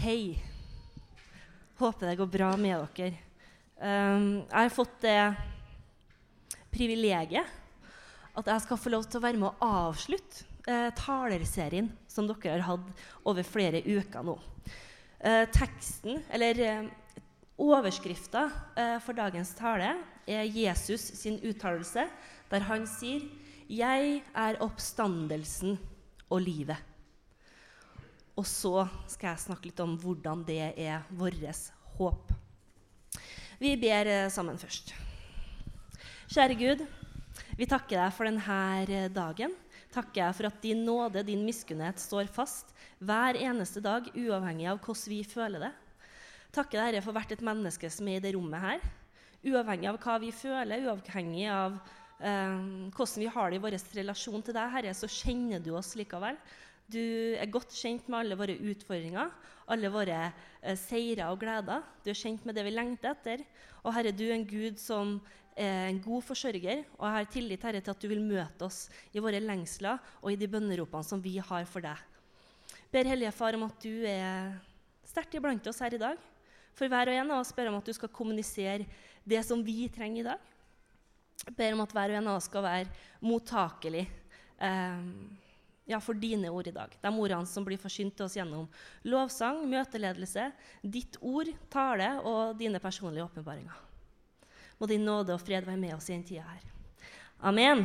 Hei. 0.00 0.32
Håper 1.76 2.08
det 2.08 2.16
går 2.16 2.28
bra 2.32 2.46
med 2.56 2.86
dere. 2.96 3.18
Um, 3.76 4.38
jeg 4.46 4.56
har 4.56 4.72
fått 4.72 4.94
det 5.02 5.16
privilegiet 6.72 7.50
at 8.40 8.48
jeg 8.48 8.64
skal 8.64 8.80
få 8.80 8.94
lov 8.94 9.04
til 9.04 9.20
å 9.20 9.24
være 9.26 9.42
med 9.42 9.50
å 9.50 9.68
avslutte 9.90 10.46
eh, 10.64 10.88
talerserien 10.96 11.90
som 12.08 12.30
dere 12.30 12.54
har 12.54 12.64
hatt 12.70 13.04
over 13.28 13.44
flere 13.44 13.84
uker 13.84 14.24
nå. 14.24 14.38
Eh, 15.20 15.44
teksten, 15.52 16.22
eller 16.32 16.64
eh, 16.64 16.88
overskrifta 17.60 18.48
eh, 18.80 18.96
for 19.04 19.20
dagens 19.20 19.52
tale 19.58 19.98
er 20.24 20.48
Jesus 20.48 21.10
sin 21.20 21.36
uttalelse, 21.44 22.08
der 22.48 22.70
han 22.72 22.88
sier 22.88 23.28
'Jeg 23.68 24.22
er 24.32 24.62
oppstandelsen 24.64 25.76
og 26.30 26.40
livet'. 26.40 26.89
Og 28.40 28.46
så 28.48 28.86
skal 29.10 29.34
jeg 29.34 29.42
snakke 29.42 29.68
litt 29.68 29.80
om 29.84 29.98
hvordan 30.00 30.40
det 30.48 30.70
er 30.80 31.02
vårt 31.12 31.66
håp. 31.98 32.30
Vi 33.60 33.74
ber 33.76 34.08
eh, 34.08 34.30
sammen 34.32 34.56
først. 34.56 34.94
Kjære 36.30 36.56
Gud, 36.56 36.84
vi 37.58 37.68
takker 37.68 37.98
deg 37.98 38.14
for 38.16 38.24
denne 38.24 38.60
eh, 38.86 39.10
dagen. 39.12 39.52
Takker 39.92 40.22
jeg 40.22 40.38
for 40.38 40.48
at 40.48 40.62
din 40.62 40.86
nåde, 40.86 41.24
din 41.26 41.42
miskunnhet, 41.44 42.00
står 42.00 42.30
fast 42.32 42.72
hver 43.04 43.36
eneste 43.36 43.82
dag, 43.84 44.08
uavhengig 44.14 44.70
av 44.70 44.80
hvordan 44.80 45.12
vi 45.12 45.20
føler 45.28 45.66
det. 45.66 45.72
Takker 46.56 46.80
deg 46.94 47.04
for 47.04 47.12
hvert 47.12 47.36
et 47.36 47.44
menneske 47.44 47.92
som 47.92 48.08
er 48.08 48.22
i 48.22 48.24
det 48.24 48.32
rommet 48.38 48.64
her. 48.64 48.88
Uavhengig 49.52 49.92
av 49.92 50.00
hva 50.00 50.16
vi 50.24 50.32
føler, 50.32 50.88
uavhengig 50.88 51.44
av 51.52 51.76
eh, 52.24 52.56
hvordan 52.96 53.20
vi 53.26 53.28
har 53.36 53.52
det 53.52 53.60
i 53.60 53.64
vår 53.68 53.78
relasjon 54.00 54.48
til 54.48 54.56
deg, 54.56 54.74
Herre, 54.78 54.96
så 54.96 55.12
kjenner 55.20 55.60
du 55.60 55.74
oss 55.76 55.92
likevel. 56.00 56.40
Du 56.90 57.02
er 57.38 57.50
godt 57.52 57.74
kjent 57.76 58.08
med 58.10 58.24
alle 58.24 58.38
våre 58.38 58.56
utfordringer, 58.72 59.30
alle 59.70 59.90
våre 59.92 60.22
eh, 60.26 60.78
seirer 60.78 61.28
og 61.30 61.38
gleder. 61.42 61.84
Du 62.02 62.10
er 62.10 62.18
kjent 62.18 62.46
med 62.46 62.56
det 62.58 62.64
vi 62.66 62.72
lengter 62.74 63.12
etter. 63.12 63.44
Og 63.84 63.94
Herre, 63.94 64.14
du 64.16 64.24
er 64.26 64.34
en 64.34 64.48
Gud 64.48 64.80
som 64.80 65.18
er 65.54 65.90
en 65.90 66.00
god 66.02 66.24
forsørger, 66.24 66.84
og 66.96 67.04
jeg 67.04 67.16
har 67.16 67.28
tillit 67.30 67.66
Herre, 67.66 67.82
til 67.84 67.92
at 67.92 68.02
du 68.02 68.08
vil 68.10 68.22
møte 68.22 68.66
oss 68.66 68.88
i 69.12 69.22
våre 69.22 69.42
lengsler 69.42 70.00
og 70.22 70.32
i 70.32 70.38
de 70.40 70.48
bønneropene 70.50 71.06
som 71.06 71.22
vi 71.22 71.36
har 71.38 71.66
for 71.68 71.84
deg. 71.84 71.98
Ber 72.90 73.06
Hellige 73.06 73.34
Far 73.34 73.54
om 73.54 73.68
at 73.68 73.84
du 73.84 74.06
er 74.08 74.56
sterkt 75.06 75.36
iblant 75.38 75.66
oss 75.70 75.82
her 75.82 75.94
i 75.94 76.00
dag. 76.00 76.18
For 76.74 76.90
hver 76.90 77.10
og 77.10 77.18
en 77.18 77.34
av 77.34 77.42
oss 77.42 77.52
ber 77.54 77.68
om 77.70 77.78
at 77.78 77.86
du 77.86 77.94
skal 77.94 78.10
kommunisere 78.14 78.86
det 79.26 79.42
som 79.46 79.62
vi 79.62 79.84
trenger 79.92 80.22
i 80.22 80.28
dag. 80.30 80.48
Ber 81.56 81.76
om 81.76 81.84
at 81.84 81.94
hver 81.94 82.14
og 82.14 82.18
en 82.18 82.32
av 82.32 82.40
oss 82.40 82.48
skal 82.50 82.66
være 82.66 83.22
mottakelig. 83.22 84.06
Eh, 84.60 85.06
ja, 85.90 85.98
for 86.02 86.18
dine 86.18 86.50
ord 86.54 86.70
i 86.70 86.74
dag. 86.74 86.92
De 87.02 87.10
ordene 87.10 87.48
som 87.48 87.66
blir 87.66 87.80
forsynt 87.80 88.14
til 88.16 88.28
oss 88.28 88.36
gjennom 88.38 88.68
lovsang, 89.10 89.64
møteledelse, 89.68 90.50
ditt 90.82 91.18
ord, 91.20 91.50
tale 91.72 92.12
og 92.22 92.54
dine 92.60 92.80
personlige 92.82 93.26
åpenbaringer. 93.26 93.86
Må 94.80 94.88
din 94.88 95.04
nåde 95.04 95.34
og 95.34 95.42
fred 95.42 95.66
være 95.66 95.80
med 95.80 95.96
oss 95.96 96.08
i 96.08 96.14
den 96.14 96.24
tida 96.24 96.46
her. 96.46 96.64
Amen. 97.50 97.84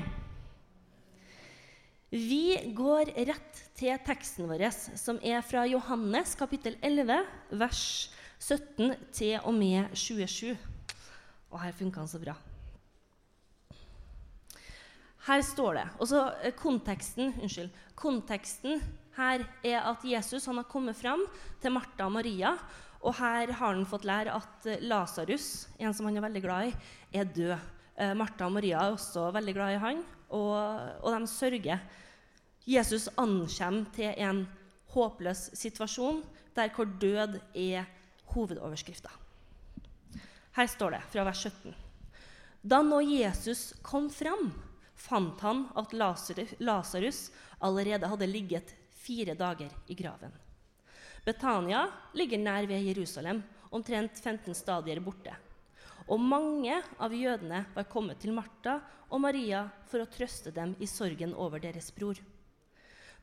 Vi 2.15 2.55
går 2.75 3.09
rett 3.27 3.61
til 3.75 3.97
teksten 4.05 4.47
vår, 4.47 4.69
som 4.71 5.17
er 5.25 5.41
fra 5.43 5.65
Johannes 5.67 6.35
kapittel 6.39 6.77
11, 6.85 7.17
vers 7.59 7.85
17 8.39 8.93
til 9.15 9.39
og 9.41 9.55
med 9.57 9.95
27. 9.97 10.53
Og 11.51 11.59
her 11.63 11.75
funka 11.75 12.03
den 12.03 12.11
så 12.11 12.21
bra. 12.21 12.37
Her 15.25 15.41
står 15.41 15.73
det 15.79 15.85
også, 15.97 16.21
så 16.21 16.51
konteksten, 16.59 17.33
unnskyld, 17.41 17.71
konteksten 17.97 18.81
her 19.15 19.45
er 19.63 19.85
at 19.89 20.03
Jesus 20.05 20.45
har 20.45 20.67
kommet 20.69 20.97
fram 20.99 21.23
til 21.61 21.73
Martha 21.73 22.05
og 22.05 22.13
Maria. 22.17 22.51
Og 23.05 23.15
her 23.19 23.51
har 23.53 23.73
han 23.73 23.85
fått 23.87 24.05
lære 24.07 24.33
at 24.33 24.67
eh, 24.69 24.81
Lasarus, 24.85 25.67
en 25.79 25.93
som 25.93 26.07
han 26.09 26.17
er 26.17 26.25
veldig 26.25 26.41
glad 26.43 26.69
i, 26.69 26.73
er 27.13 27.29
død. 27.29 27.53
Eh, 27.95 28.13
Martha 28.17 28.47
og 28.47 28.55
Maria 28.57 28.81
er 28.81 28.95
også 28.95 29.29
veldig 29.35 29.55
glad 29.55 29.75
i 29.75 29.81
han, 29.81 30.01
og, 30.29 30.55
og 31.05 31.13
de 31.13 31.29
sørger. 31.29 31.83
Jesus 32.65 33.07
ankommer 33.13 33.85
til 33.93 34.13
en 34.17 34.45
håpløs 34.95 35.51
situasjon 35.53 36.23
der 36.55 36.71
hvor 36.73 36.89
død 36.89 37.39
er 37.53 37.85
hovedoverskrifta. 38.33 39.11
Her 40.55 40.69
står 40.71 40.95
det 40.95 41.01
fra 41.11 41.25
vers 41.27 41.45
17. 41.45 41.75
Da 42.65 42.81
nå 42.81 43.03
Jesus 43.05 43.73
kom 43.85 44.09
fram 44.09 44.49
fant 45.05 45.41
han 45.45 45.67
at 45.77 45.93
Lasarus 45.93 47.29
allerede 47.59 48.09
hadde 48.09 48.29
ligget 48.29 48.73
fire 49.05 49.35
dager 49.37 49.71
i 49.87 49.97
graven. 49.97 50.33
Betania 51.25 51.87
ligger 52.13 52.41
nær 52.41 52.67
ved 52.69 52.85
Jerusalem, 52.85 53.41
omtrent 53.73 54.17
15 54.19 54.53
stadier 54.55 55.01
borte. 55.01 55.33
Og 56.05 56.21
mange 56.21 56.77
av 57.01 57.13
jødene 57.13 57.63
var 57.73 57.89
kommet 57.89 58.19
til 58.21 58.33
Martha 58.35 58.77
og 59.09 59.21
Maria 59.23 59.63
for 59.89 60.03
å 60.03 60.09
trøste 60.09 60.53
dem 60.53 60.75
i 60.77 60.89
sorgen 60.89 61.33
over 61.33 61.61
deres 61.61 61.89
bror. 61.95 62.19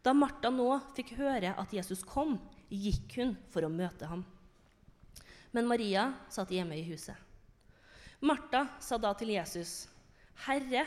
Da 0.02 0.14
Martha 0.14 0.50
nå 0.50 0.66
fikk 0.96 1.14
høre 1.20 1.54
at 1.54 1.74
Jesus 1.74 2.02
kom, 2.02 2.40
gikk 2.66 3.20
hun 3.20 3.36
for 3.54 3.62
å 3.62 3.70
møte 3.70 4.08
ham. 4.10 4.24
Men 5.54 5.68
Maria 5.70 6.08
satt 6.32 6.50
hjemme 6.50 6.74
i 6.74 6.86
huset. 6.88 7.14
Martha 8.22 8.66
sa 8.82 8.98
da 8.98 9.12
til 9.14 9.34
Jesus, 9.34 9.86
'Herre, 10.42 10.86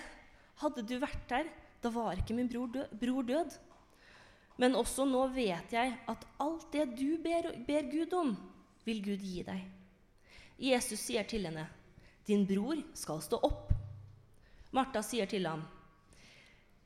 hadde 0.61 0.83
du 0.87 0.97
vært 1.01 1.23
der, 1.29 1.49
da 1.83 1.91
var 1.93 2.17
ikke 2.17 2.35
min 2.37 2.49
bror 2.49 2.69
død. 2.71 2.93
Bror 2.99 3.23
død. 3.27 3.55
Men 4.57 4.77
også 4.79 5.05
nå 5.07 5.25
vet 5.35 5.73
jeg 5.75 5.95
at 6.07 6.27
alt 6.39 6.67
det 6.73 6.87
du 6.95 7.17
ber, 7.23 7.51
ber 7.67 7.89
Gud 7.91 8.13
om, 8.15 8.35
vil 8.87 9.01
Gud 9.03 9.23
gi 9.23 9.43
deg. 9.43 9.65
Jesus 10.61 11.01
sier 11.03 11.27
til 11.27 11.43
henne, 11.45 11.67
'Din 12.25 12.45
bror 12.47 12.79
skal 12.93 13.21
stå 13.21 13.37
opp.' 13.43 13.73
Martha 14.71 15.01
sier 15.01 15.27
til 15.27 15.45
ham, 15.45 15.65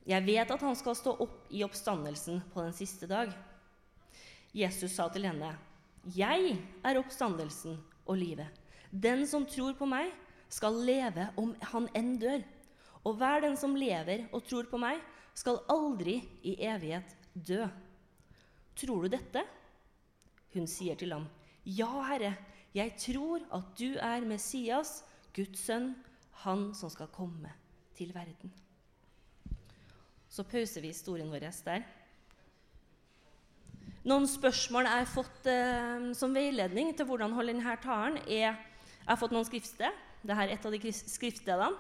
'Jeg 0.06 0.26
vet 0.26 0.52
at 0.52 0.62
han 0.62 0.76
skal 0.76 0.96
stå 0.96 1.14
opp 1.22 1.48
i 1.52 1.64
oppstandelsen 1.64 2.42
på 2.54 2.62
den 2.62 2.74
siste 2.74 3.08
dag.' 3.08 3.34
Jesus 4.54 4.92
sa 4.92 5.08
til 5.08 5.26
henne, 5.30 5.56
'Jeg 6.04 6.58
er 6.84 6.98
oppstandelsen 6.98 7.78
og 8.06 8.18
livet.' 8.18 8.50
'Den 8.92 9.28
som 9.28 9.46
tror 9.46 9.74
på 9.74 9.86
meg, 9.86 10.12
skal 10.50 10.74
leve 10.74 11.30
om 11.38 11.56
han 11.62 11.88
enn 11.94 12.18
dør.' 12.18 12.44
Og 13.08 13.16
hver 13.20 13.44
den 13.46 13.56
som 13.60 13.78
lever 13.80 14.28
og 14.36 14.44
tror 14.48 14.68
på 14.70 14.80
meg, 14.82 15.00
skal 15.38 15.62
aldri 15.72 16.18
i 16.44 16.58
evighet 16.68 17.14
dø. 17.34 17.64
Tror 18.80 19.06
du 19.06 19.14
dette? 19.14 19.44
Hun 20.56 20.68
sier 20.68 20.98
til 21.00 21.14
ham, 21.14 21.28
Ja, 21.64 21.90
Herre, 22.10 22.34
jeg 22.74 22.96
tror 22.98 23.44
at 23.54 23.72
du 23.78 23.96
er 24.02 24.26
Messias, 24.26 25.04
Guds 25.36 25.62
sønn, 25.68 25.94
han 26.44 26.70
som 26.78 26.90
skal 26.92 27.12
komme 27.14 27.52
til 27.98 28.14
verden. 28.16 28.52
Så 30.30 30.46
pauser 30.48 30.82
vi 30.82 30.94
historien 30.94 31.30
vår 31.32 31.48
der. 31.66 31.86
Noen 34.08 34.28
spørsmål 34.30 34.88
jeg 34.88 35.02
har 35.02 35.10
fått 35.12 35.48
eh, 35.52 36.12
som 36.16 36.34
veiledning 36.34 36.94
til 36.96 37.08
hvordan 37.10 37.34
holde 37.36 37.54
denne 37.54 37.76
talen, 37.84 38.22
er 38.28 38.54
Jeg 38.54 39.16
har 39.16 39.20
fått 39.20 39.34
noen 39.34 39.48
skriftsted. 39.48 40.06
Dette 40.22 40.38
er 40.38 40.54
et 40.54 40.66
av 40.66 40.76
de 40.76 40.92
skriftstedene. 40.94 41.72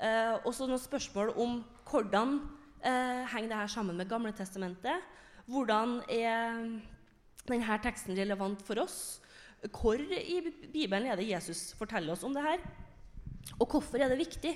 Eh, 0.00 0.34
også 0.48 0.64
noen 0.64 0.80
spørsmål 0.80 1.34
om 1.36 1.58
hvordan 1.90 2.38
eh, 2.80 3.26
henger 3.34 3.50
dette 3.50 3.72
sammen 3.74 3.98
med 4.00 4.08
Gamletestamentet. 4.08 5.02
Hvordan 5.50 5.98
er 6.08 6.62
denne 7.44 7.76
teksten 7.84 8.16
relevant 8.16 8.62
for 8.64 8.80
oss? 8.80 9.20
Hvor 9.68 10.00
i 10.00 10.38
Bibelen 10.72 11.10
er 11.10 11.20
det 11.20 11.28
Jesus 11.28 11.74
forteller 11.76 12.14
oss 12.14 12.24
om 12.24 12.32
det 12.32 12.46
her? 12.46 12.64
Og 13.58 13.68
hvorfor 13.68 14.00
er 14.00 14.08
det 14.08 14.22
viktig? 14.22 14.54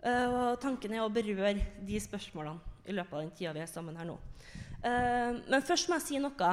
Uh, 0.00 0.56
tanken 0.56 0.94
er 0.96 1.02
å 1.04 1.12
berøre 1.12 1.58
de 1.84 1.98
spørsmålene 2.00 2.88
i 2.88 2.94
løpet 2.96 3.12
av 3.12 3.20
den 3.20 3.32
tida 3.36 3.50
vi 3.52 3.60
er 3.60 3.68
sammen 3.68 3.98
her 4.00 4.08
nå. 4.08 4.14
Uh, 4.80 5.36
men 5.50 5.66
først 5.66 5.90
må 5.90 5.98
jeg 5.98 6.06
si 6.06 6.22
noe 6.22 6.52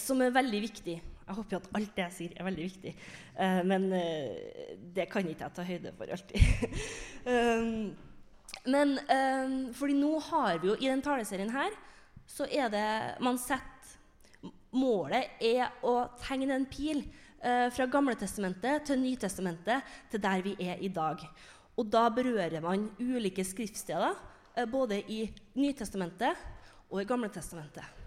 som 0.00 0.18
er 0.24 0.34
veldig 0.34 0.62
viktig 0.64 0.96
jeg 1.24 1.36
håper 1.38 1.56
jo 1.56 1.60
at 1.62 1.68
alt 1.78 1.92
det 1.96 2.04
jeg 2.04 2.14
sier, 2.18 2.32
er 2.36 2.46
veldig 2.48 2.64
viktig. 2.66 2.94
Uh, 3.38 3.60
men 3.68 3.86
uh, 3.92 4.72
det 4.96 5.06
kan 5.12 5.28
ikke 5.28 5.46
jeg 5.46 5.56
ta 5.56 5.66
høyde 5.66 5.92
for 5.96 6.12
alltid. 6.16 6.80
um, 7.32 7.70
men 8.68 8.96
um, 9.08 9.54
fordi 9.76 9.96
nå 9.98 10.12
har 10.28 10.60
vi 10.60 10.70
jo 10.72 10.76
i 10.78 10.90
den 10.90 11.04
taleserien 11.04 11.52
her, 11.54 11.72
så 12.28 12.48
er 12.48 12.72
det 12.72 12.88
man 13.24 13.40
setter 13.40 13.70
Målet 14.74 15.36
er 15.38 15.68
å 15.86 15.92
tegne 16.18 16.56
en 16.56 16.64
pil 16.66 17.04
uh, 17.04 17.70
fra 17.70 17.86
Gamletestamentet 17.86 18.88
til 18.88 18.98
Nytestamentet 18.98 19.94
til 20.10 20.22
der 20.24 20.42
vi 20.42 20.56
er 20.58 20.82
i 20.82 20.90
dag. 20.90 21.22
Og 21.78 21.86
da 21.86 22.08
berører 22.10 22.58
man 22.62 22.88
ulike 22.98 23.46
skriftsteder, 23.46 24.18
både 24.70 24.98
i 25.10 25.24
Nytestamentet 25.58 26.42
og 26.90 27.00
i 27.02 27.06
Gamletestamentet. 27.06 28.03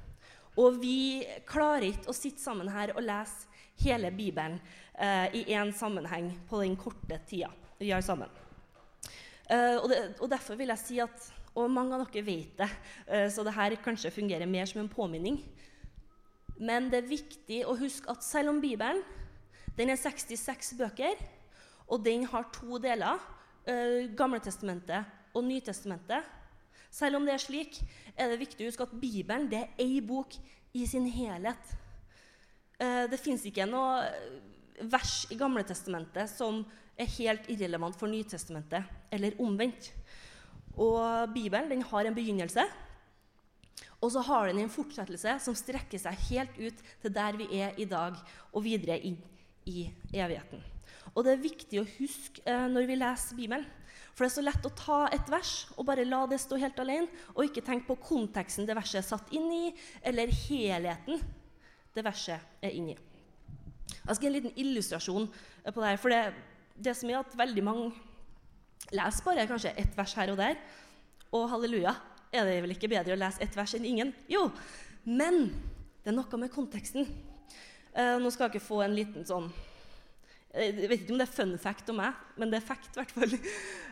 Og 0.57 0.79
vi 0.81 1.21
klarer 1.45 1.91
ikke 1.91 2.09
å 2.09 2.17
sitte 2.17 2.41
sammen 2.41 2.69
her 2.73 2.95
og 2.95 3.05
lese 3.05 3.45
hele 3.83 4.09
Bibelen 4.13 4.57
eh, 4.97 5.29
i 5.37 5.43
én 5.53 5.71
sammenheng 5.75 6.31
på 6.49 6.63
den 6.63 6.75
korte 6.79 7.19
tida 7.29 7.51
vi 7.77 7.91
har 7.93 8.01
sammen. 8.01 8.29
Eh, 9.49 9.77
og, 9.77 9.85
det, 9.91 9.99
og, 10.17 10.29
derfor 10.31 10.57
vil 10.59 10.73
jeg 10.73 10.83
si 10.83 10.97
at 10.99 11.33
Og 11.57 11.71
mange 11.71 11.95
av 11.95 12.03
dere 12.05 12.21
vet 12.21 12.57
det, 12.59 12.67
eh, 13.09 13.27
så 13.33 13.41
det 13.41 13.55
her 13.55 13.73
kanskje 13.81 14.11
fungerer 14.13 14.45
mer 14.45 14.67
som 14.69 14.77
en 14.83 14.89
påminning. 14.91 15.39
Men 16.59 16.91
det 16.91 16.99
er 16.99 17.09
viktig 17.09 17.63
å 17.65 17.73
huske 17.79 18.11
at 18.13 18.21
selv 18.25 18.51
om 18.51 18.59
Bibelen 18.61 18.99
den 19.77 19.89
er 19.89 19.97
66 19.97 20.75
bøker, 20.77 21.17
og 21.89 22.03
den 22.05 22.27
har 22.29 22.45
to 22.53 22.77
deler, 22.81 23.17
eh, 23.65 24.05
Gamletestamentet 24.13 25.33
og 25.33 25.47
Nytestamentet 25.49 26.36
Selv 26.97 27.19
om 27.19 27.27
det 27.27 27.35
er 27.35 27.43
slik, 27.43 27.77
er 28.17 28.31
det 28.31 28.41
viktig 28.41 28.65
å 28.65 28.71
huske 28.71 28.87
at 28.87 28.95
Bibelen 28.97 29.45
det 29.51 29.61
er 29.63 29.83
ei 29.83 29.99
bok 30.01 30.33
i 30.77 30.85
sin 30.89 31.05
helhet. 31.13 31.73
Uh, 32.81 33.05
det 33.09 33.21
fins 33.21 33.45
ikke 33.45 33.67
noe 33.69 34.01
vers 34.89 35.23
i 35.33 35.37
Gamletestamentet 35.37 36.29
som 36.29 36.63
er 36.97 37.09
helt 37.17 37.45
irrelevant 37.53 37.97
for 37.97 38.09
Nytestamentet, 38.09 38.85
eller 39.13 39.37
omvendt. 39.41 39.91
Og 40.77 41.29
Bibelen 41.33 41.69
den 41.69 41.85
har 41.89 42.05
en 42.05 42.17
begynnelse, 42.17 42.65
og 44.01 44.11
så 44.13 44.21
har 44.25 44.49
den 44.49 44.61
en 44.61 44.73
fortsettelse 44.73 45.37
som 45.41 45.57
strekker 45.57 46.01
seg 46.01 46.25
helt 46.29 46.57
ut 46.57 46.81
til 47.01 47.13
der 47.13 47.37
vi 47.37 47.47
er 47.57 47.77
i 47.81 47.87
dag, 47.89 48.17
og 48.53 48.65
videre 48.65 48.99
inn 49.01 49.17
i 49.65 49.87
evigheten. 50.13 50.61
Og 51.15 51.25
Det 51.25 51.33
er 51.33 51.41
viktig 51.41 51.81
å 51.81 51.89
huske 51.97 52.43
eh, 52.45 52.67
når 52.69 52.85
vi 52.89 52.97
leser 52.99 53.37
Bibelen. 53.39 53.65
For 54.17 54.25
det 54.25 54.31
er 54.31 54.33
så 54.33 54.43
lett 54.47 54.65
å 54.65 54.73
ta 54.73 54.99
et 55.13 55.27
vers 55.29 55.51
og 55.75 55.85
bare 55.85 56.07
la 56.07 56.23
det 56.25 56.39
stå 56.41 56.57
helt 56.57 56.79
alene, 56.81 57.05
og 57.35 57.45
ikke 57.45 57.61
tenke 57.61 57.85
på 57.91 57.99
konteksten 58.01 58.65
det 58.65 58.73
verset 58.73 59.03
er 59.03 59.05
satt 59.05 59.29
inn 59.37 59.45
i, 59.53 59.65
eller 60.01 60.33
helheten 60.33 61.21
det 61.93 62.05
verset 62.05 62.65
er 62.65 62.73
inni. 62.73 62.95
Jeg 63.93 64.17
skal 64.17 64.25
gi 64.25 64.29
en 64.31 64.35
liten 64.39 64.57
illustrasjon 64.57 65.29
på 65.29 65.77
det 65.77 65.91
her. 65.91 66.01
For 66.01 66.13
det, 66.13 66.21
det 66.81 66.95
som 66.97 67.11
er 67.11 67.19
at 67.19 67.37
veldig 67.37 67.63
mange 67.65 67.91
leser 68.95 69.25
bare 69.25 69.45
kanskje 69.49 69.75
ett 69.77 69.93
vers 69.97 70.17
her 70.17 70.33
og 70.33 70.41
der. 70.41 70.57
Og 71.37 71.45
halleluja, 71.51 71.93
er 72.33 72.49
det 72.49 72.59
vel 72.65 72.73
ikke 72.73 72.89
bedre 72.91 73.13
å 73.13 73.21
lese 73.21 73.43
ett 73.45 73.57
vers 73.57 73.75
enn 73.77 73.85
ingen? 73.85 74.13
Jo, 74.31 74.47
men 75.05 75.51
det 76.01 76.09
er 76.09 76.17
noe 76.17 76.41
med 76.41 76.53
konteksten. 76.53 77.05
Uh, 77.93 78.17
nå 78.21 78.33
skal 78.33 78.47
jeg 78.47 78.57
ikke 78.57 78.67
få 78.67 78.81
en 78.85 78.97
liten 78.97 79.25
sånn 79.27 79.51
Jeg 80.57 80.89
vet 80.89 81.01
ikke 81.03 81.13
om 81.13 81.21
det 81.21 81.27
er 81.27 81.35
fun 81.35 81.57
fact 81.61 81.89
om 81.93 81.99
meg, 82.01 82.17
men 82.37 82.51
det 82.51 82.59
er 82.59 82.65
fact, 82.65 82.89
i 82.93 83.01
hvert 83.01 83.17
fall. 83.17 83.37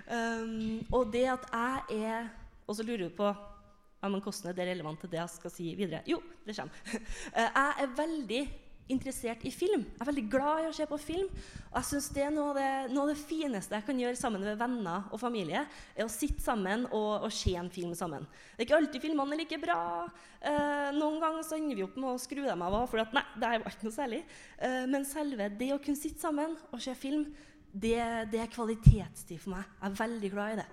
Um, 0.05 0.83
og 0.93 1.07
det 1.09 1.23
at 1.25 1.47
jeg 1.49 2.03
er 2.05 2.27
Og 2.69 2.75
så 2.77 2.83
lurer 2.85 3.07
du 3.07 3.15
på 3.17 3.25
ja, 3.25 4.05
men 4.05 4.21
hvordan 4.21 4.51
er 4.51 4.53
det 4.53 4.67
relevant 4.67 4.99
til 5.01 5.09
det 5.09 5.17
jeg 5.17 5.31
skal 5.33 5.49
si 5.49 5.71
videre? 5.73 6.03
Jo, 6.05 6.19
det 6.45 6.53
kommer. 6.53 6.77
Uh, 6.85 7.39
jeg 7.57 7.71
er 7.81 7.95
veldig 7.97 8.41
interessert 8.91 9.41
i 9.47 9.51
film. 9.53 9.81
Jeg 9.87 10.01
er 10.03 10.09
veldig 10.09 10.23
glad 10.29 10.63
i 10.63 10.67
å 10.69 10.73
se 10.75 10.85
på 10.89 10.99
film. 11.01 11.29
Og 11.71 11.77
jeg 11.79 11.87
synes 11.89 12.09
det 12.13 12.25
er 12.25 12.33
noe 12.33 12.51
av 12.51 12.59
det, 12.59 12.69
noe 12.93 13.05
av 13.05 13.11
det, 13.11 13.17
fineste 13.25 13.77
jeg 13.77 13.87
kan 13.87 14.01
gjøre 14.01 14.19
sammen 14.19 14.45
med 14.45 14.59
venner 14.59 15.07
og 15.09 15.21
familie, 15.21 15.63
er 15.95 16.05
å 16.05 16.11
sitte 16.11 16.43
sammen 16.43 16.85
og, 16.91 17.25
og 17.25 17.33
se 17.33 17.55
en 17.57 17.71
film 17.73 17.95
sammen. 17.97 18.27
Det 18.53 18.63
er 18.63 18.67
ikke 18.67 18.79
alltid 18.79 19.05
filmene 19.07 19.35
er 19.35 19.41
like 19.41 19.59
bra. 19.61 19.79
Eh, 20.39 20.91
noen 20.97 21.19
ganger 21.23 21.47
så 21.47 21.57
ender 21.57 21.79
vi 21.79 21.87
opp 21.87 21.97
med 21.97 22.11
å 22.13 22.21
skru 22.21 22.43
dem 22.45 22.65
av 22.67 22.77
for 22.91 23.01
at 23.01 23.15
nei, 23.15 23.25
det 23.41 23.51
var 23.63 23.73
ikke 23.73 23.89
noe 23.89 23.97
særlig. 23.97 24.23
Eh, 24.59 24.83
men 24.91 25.07
selve 25.09 25.49
det 25.57 25.73
å 25.73 25.81
kunne 25.81 25.99
sitte 25.99 26.21
sammen 26.21 26.57
og 26.69 26.81
se 26.83 26.93
film, 26.99 27.27
det, 27.75 27.99
det 28.31 28.39
er 28.39 28.53
kvalitetstid 28.53 29.41
for 29.41 29.57
meg. 29.57 29.69
Jeg 29.81 29.89
er 29.89 30.01
veldig 30.05 30.31
glad 30.31 30.53
i 30.53 30.59
det. 30.61 30.71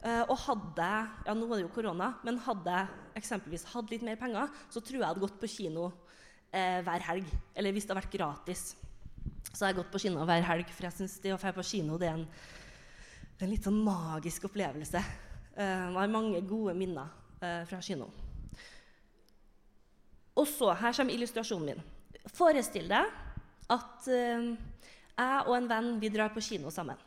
Uh, 0.00 0.24
og 0.32 0.38
hadde 0.46 0.84
ja 1.26 1.32
nå 1.36 1.44
er 1.50 1.58
det 1.58 1.64
jo 1.66 1.72
korona, 1.74 2.14
men 2.24 2.38
hadde 2.40 2.72
jeg 2.72 3.18
eksempelvis 3.20 3.66
hatt 3.68 3.90
litt 3.92 4.04
mer 4.06 4.16
penger, 4.16 4.48
så 4.72 4.80
tror 4.80 4.96
jeg 4.96 5.02
jeg 5.02 5.10
hadde 5.10 5.22
gått 5.26 5.36
på 5.42 5.50
kino 5.52 5.90
eh, 6.52 6.80
hver 6.86 7.06
helg. 7.08 7.34
Eller 7.54 7.74
hvis 7.74 7.86
det 7.86 7.94
har 7.94 8.00
vært 8.02 8.14
gratis, 8.14 8.70
så 9.50 9.64
har 9.64 9.72
jeg 9.72 9.80
gått 9.80 9.92
på 9.92 10.02
kino 10.02 10.24
hver 10.28 10.46
helg. 10.46 10.70
For 10.74 10.88
jeg 10.88 10.98
syns 10.98 11.18
det 11.22 11.34
å 11.34 11.40
dra 11.40 11.54
på 11.56 11.66
kino 11.66 11.98
det 12.00 12.10
er 12.10 12.18
en, 12.18 12.26
det 12.26 13.44
er 13.44 13.48
en 13.48 13.54
litt 13.54 13.66
sånn 13.66 13.80
magisk 13.86 14.48
opplevelse. 14.50 15.02
Eh, 15.56 15.64
jeg 15.64 15.96
har 15.98 16.12
mange 16.12 16.42
gode 16.48 16.76
minner 16.78 17.10
eh, 17.42 17.62
fra 17.68 17.80
kino. 17.84 18.10
Og 20.38 20.46
så, 20.48 20.70
her 20.78 20.94
kommer 20.96 21.16
illustrasjonen 21.16 21.72
min. 21.72 21.82
Forestill 22.36 22.88
deg 22.90 23.10
at 23.70 24.08
eh, 24.10 24.50
jeg 25.20 25.46
og 25.46 25.54
en 25.56 25.70
venn 25.70 25.94
vi 26.00 26.12
drar 26.12 26.32
på 26.34 26.42
kino 26.44 26.72
sammen. 26.72 26.98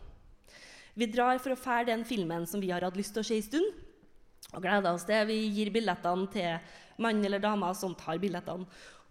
Vi 0.94 1.08
drar 1.10 1.40
for 1.42 1.56
å 1.56 1.58
fære 1.58 1.90
den 1.90 2.04
filmen 2.06 2.46
som 2.46 2.62
vi 2.62 2.70
har 2.70 2.86
hatt 2.86 2.98
lyst 3.00 3.16
til 3.16 3.24
å 3.24 3.26
se 3.26 3.40
en 3.40 3.48
stund. 3.48 3.80
Og 4.54 4.62
gleder 4.62 4.94
oss 4.94 5.08
til. 5.08 5.24
Vi 5.26 5.40
gir 5.56 5.72
billettene 5.74 6.28
til 6.30 7.02
mann 7.02 7.24
eller 7.26 7.42
dame 7.42 7.72
som 7.74 7.96
tar 7.98 8.20
billettene 8.22 8.68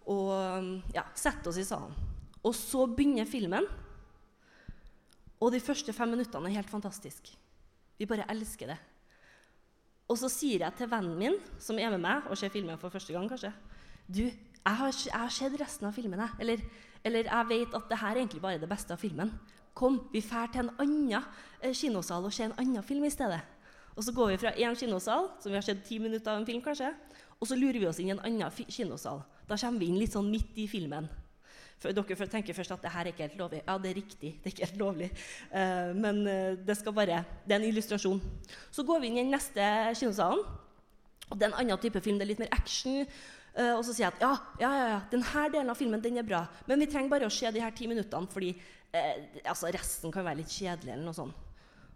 og 0.09 0.93
ja, 0.95 1.05
setter 1.15 1.51
oss 1.51 1.59
i 1.61 1.67
salen. 1.67 1.93
Og 2.43 2.55
så 2.57 2.85
begynner 2.91 3.29
filmen. 3.29 3.67
Og 5.39 5.51
de 5.51 5.61
første 5.63 5.93
fem 5.95 6.11
minuttene 6.11 6.49
er 6.49 6.59
helt 6.59 6.71
fantastisk. 6.71 7.29
Vi 7.99 8.07
bare 8.09 8.27
elsker 8.31 8.73
det. 8.73 8.79
Og 10.11 10.19
så 10.19 10.29
sier 10.31 10.65
jeg 10.65 10.75
til 10.77 10.89
vennen 10.91 11.15
min, 11.19 11.37
som 11.63 11.79
er 11.79 11.91
med 11.93 12.03
meg 12.03 12.27
og 12.27 12.39
ser 12.39 12.51
filmen 12.51 12.79
for 12.79 12.91
første 12.93 13.15
gang, 13.15 13.29
kanskje 13.31 13.53
Du, 14.03 14.23
jeg 14.23 14.75
har, 14.79 14.91
jeg 14.91 15.15
har 15.15 15.31
sett 15.31 15.55
resten 15.59 15.87
av 15.87 15.95
filmen, 15.95 16.19
jeg. 16.19 16.35
Eller, 16.39 16.63
eller, 17.03 17.29
jeg 17.29 17.47
vet 17.49 17.75
at 17.75 17.89
det 17.89 17.99
her 18.01 18.11
er 18.11 18.21
egentlig 18.21 18.41
bare 18.43 18.59
det 18.59 18.69
beste 18.69 18.93
av 18.95 18.99
filmen. 18.99 19.31
Kom, 19.73 20.01
vi 20.11 20.21
drar 20.21 20.51
til 20.51 20.65
en 20.65 20.73
annen 20.83 21.23
eh, 21.61 21.73
kinosal 21.73 22.27
og 22.27 22.33
ser 22.35 22.49
en 22.49 22.59
annen 22.59 22.83
film 22.83 23.03
i 23.07 23.11
stedet. 23.11 23.39
Og 23.95 24.03
så 24.03 24.13
går 24.15 24.33
vi 24.33 24.41
fra 24.43 24.53
én 24.55 24.75
kinosal, 24.75 25.31
som 25.39 25.51
vi 25.51 25.57
har 25.57 25.65
sett 25.65 25.83
ti 25.87 25.99
minutter 25.99 26.31
av 26.31 26.41
en 26.41 26.47
film, 26.47 26.61
kanskje, 26.61 26.91
og 27.39 27.47
så 27.47 27.55
lurer 27.55 27.79
vi 27.79 27.87
oss 27.89 27.99
inn 28.01 28.11
i 28.11 28.15
en 28.15 28.23
annen 28.23 28.71
kinosal. 28.71 29.23
Da 29.47 29.57
kommer 29.59 29.83
vi 29.83 29.91
inn 29.91 29.99
litt 29.99 30.15
sånn 30.15 30.31
midt 30.31 30.57
i 30.61 30.69
filmen. 30.71 31.09
For 31.83 31.91
dere 31.91 32.27
tenker 32.31 32.55
først 32.55 32.71
at 32.77 32.83
det 32.85 32.91
her 32.93 33.03
er 33.03 33.11
ikke 33.11 33.25
helt 33.25 33.39
lovlig. 33.41 33.61
Ja, 33.65 33.75
det 33.81 33.91
er 33.91 33.97
riktig. 33.99 34.31
det 34.39 34.47
er 34.47 34.53
ikke 34.53 34.67
helt 34.69 34.79
lovlig. 34.79 35.09
Uh, 35.51 35.91
men 35.99 36.21
uh, 36.23 36.55
det, 36.55 36.77
skal 36.79 36.95
bare, 36.95 37.23
det 37.43 37.55
er 37.55 37.59
en 37.59 37.67
illustrasjon. 37.67 38.21
Så 38.71 38.85
går 38.87 39.03
vi 39.03 39.11
inn 39.11 39.19
i 39.19 39.25
den 39.25 39.33
neste 39.35 39.69
kinosalen. 39.99 40.45
og 41.29 41.35
Det 41.35 41.47
er 41.47 41.51
en 41.51 41.59
annen 41.59 41.81
type 41.83 41.99
film. 42.03 42.19
Det 42.19 42.27
er 42.27 42.31
litt 42.31 42.43
mer 42.45 42.55
action. 42.55 43.03
Uh, 43.53 43.73
og 43.75 43.83
så 43.83 43.91
sier 43.91 44.07
jeg 44.07 44.15
at 44.15 44.23
ja, 44.23 44.33
ja, 44.63 44.71
ja, 44.79 44.85
ja, 44.95 45.01
denne 45.11 45.47
delen 45.53 45.73
av 45.73 45.77
filmen 45.77 46.01
den 46.01 46.17
er 46.17 46.25
bra, 46.25 46.39
men 46.65 46.81
vi 46.81 46.87
trenger 46.89 47.11
bare 47.11 47.27
å 47.29 47.33
se 47.33 47.51
de 47.53 47.61
her 47.61 47.75
ti 47.75 47.85
minuttene, 47.85 48.25
fordi 48.31 48.49
altså, 49.45 49.69
resten 49.69 50.09
kan 50.13 50.25
være 50.25 50.39
litt 50.39 50.55
kjedelig. 50.55 50.95
eller 50.95 51.05
noe 51.05 51.17
sånt. 51.17 51.35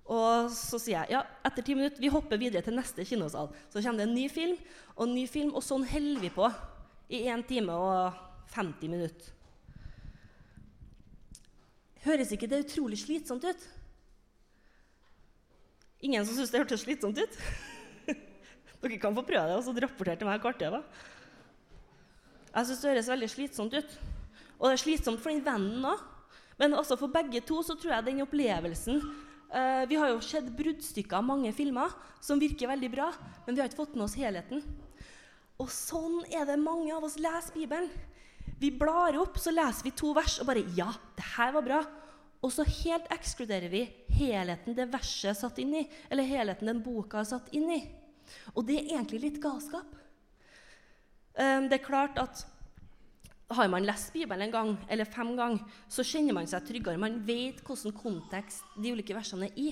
Og 0.07 0.51
så 0.53 0.77
sier 0.79 1.01
jeg 1.01 1.17
ja, 1.17 1.23
etter 1.47 1.65
ti 1.65 1.73
minutter 1.75 1.99
vi 1.99 2.11
hopper 2.13 2.39
videre 2.39 2.61
til 2.63 2.77
neste 2.77 3.03
kinosal. 3.07 3.49
Så 3.71 3.81
kommer 3.81 4.03
det 4.03 4.07
en 4.07 4.15
ny 4.15 4.27
film 4.31 4.55
og 4.95 5.07
en 5.07 5.15
ny 5.17 5.25
film, 5.31 5.55
og 5.55 5.65
sånn 5.65 5.87
holder 5.87 6.21
vi 6.23 6.31
på 6.35 6.47
i 7.07 7.23
1 7.31 7.45
time 7.47 7.75
og 7.75 8.17
50 8.55 8.91
minutter. 8.91 9.33
Høres 12.07 12.31
ikke 12.31 12.47
det 12.47 12.63
utrolig 12.65 12.99
slitsomt 13.01 13.43
ut? 13.47 13.67
Ingen 16.05 16.25
som 16.27 16.37
syns 16.37 16.53
det 16.53 16.61
hørtes 16.61 16.83
slitsomt 16.85 17.19
ut? 17.19 17.39
Dere 18.81 18.99
kan 19.01 19.15
få 19.17 19.25
prøve 19.25 19.47
det 19.49 19.57
og 19.57 19.65
så 19.65 19.73
rapportere 19.73 20.19
til 20.19 20.29
meg 20.29 20.37
hvert 20.43 20.59
kvarter. 20.59 20.83
Jeg 22.53 22.69
syns 22.69 22.83
det 22.83 22.91
høres 22.93 23.09
veldig 23.11 23.29
slitsomt 23.33 23.75
ut. 23.75 23.97
Og 24.57 24.69
det 24.69 24.75
er 24.77 24.83
slitsomt 24.83 25.21
for 25.21 25.33
den 25.33 25.43
vennen 25.45 25.87
òg. 25.89 26.03
Men 26.57 26.73
også 26.77 26.97
for 26.97 27.13
begge 27.13 27.41
to 27.45 27.59
så 27.65 27.75
tror 27.77 27.97
jeg 27.97 28.05
den 28.07 28.23
opplevelsen 28.23 28.95
eh, 28.97 29.83
Vi 29.89 29.97
har 29.99 30.09
jo 30.09 30.23
sett 30.25 30.47
bruddstykker 30.57 31.19
av 31.19 31.27
mange 31.27 31.51
filmer 31.53 31.93
som 32.23 32.41
virker 32.41 32.71
veldig 32.71 32.89
bra, 32.89 33.11
men 33.45 33.53
vi 33.53 33.61
har 33.61 33.69
ikke 33.69 33.83
fått 33.83 33.97
med 33.97 34.07
oss 34.07 34.17
helheten. 34.17 34.63
Og 35.61 35.69
sånn 35.73 36.21
er 36.29 36.45
det 36.45 36.59
mange 36.61 36.93
av 36.93 37.05
oss 37.07 37.17
leser 37.19 37.55
Bibelen. 37.55 37.89
Vi 38.57 38.71
blar 38.73 39.17
opp, 39.19 39.37
så 39.41 39.53
leser 39.53 39.85
vi 39.85 39.93
to 39.97 40.13
vers 40.17 40.39
og 40.41 40.49
bare 40.49 40.65
Ja, 40.77 40.89
det 41.17 41.25
her 41.35 41.53
var 41.55 41.65
bra. 41.65 41.79
Og 42.45 42.53
så 42.53 42.65
helt 42.83 43.07
ekskluderer 43.13 43.69
vi 43.71 43.87
helheten 44.17 44.75
det 44.77 44.89
verset 44.93 45.31
er 45.31 45.37
satt 45.37 45.57
inn 45.61 45.73
i, 45.79 45.87
eller 46.09 46.27
helheten 46.27 46.69
den 46.69 46.83
boka 46.85 47.21
er 47.21 47.29
satt 47.29 47.49
inn 47.57 47.69
i. 47.73 47.79
Og 48.53 48.65
det 48.67 48.81
er 48.81 48.93
egentlig 48.97 49.23
litt 49.23 49.41
galskap. 49.41 49.89
Um, 51.37 51.67
det 51.69 51.79
er 51.79 51.85
klart 51.85 52.17
at 52.21 52.45
har 53.57 53.69
man 53.71 53.85
lest 53.87 54.11
Bibelen 54.11 54.47
en 54.47 54.53
gang 54.53 54.71
eller 54.91 55.07
fem 55.07 55.29
ganger, 55.37 55.61
så 55.89 56.03
kjenner 56.05 56.35
man 56.35 56.49
seg 56.49 56.65
tryggere. 56.67 56.99
Man 56.99 57.21
vet 57.25 57.61
hvilken 57.63 57.95
kontekst 57.95 58.65
de 58.75 58.91
ulike 58.91 59.15
versene 59.15 59.47
er 59.47 59.61
i. 59.61 59.69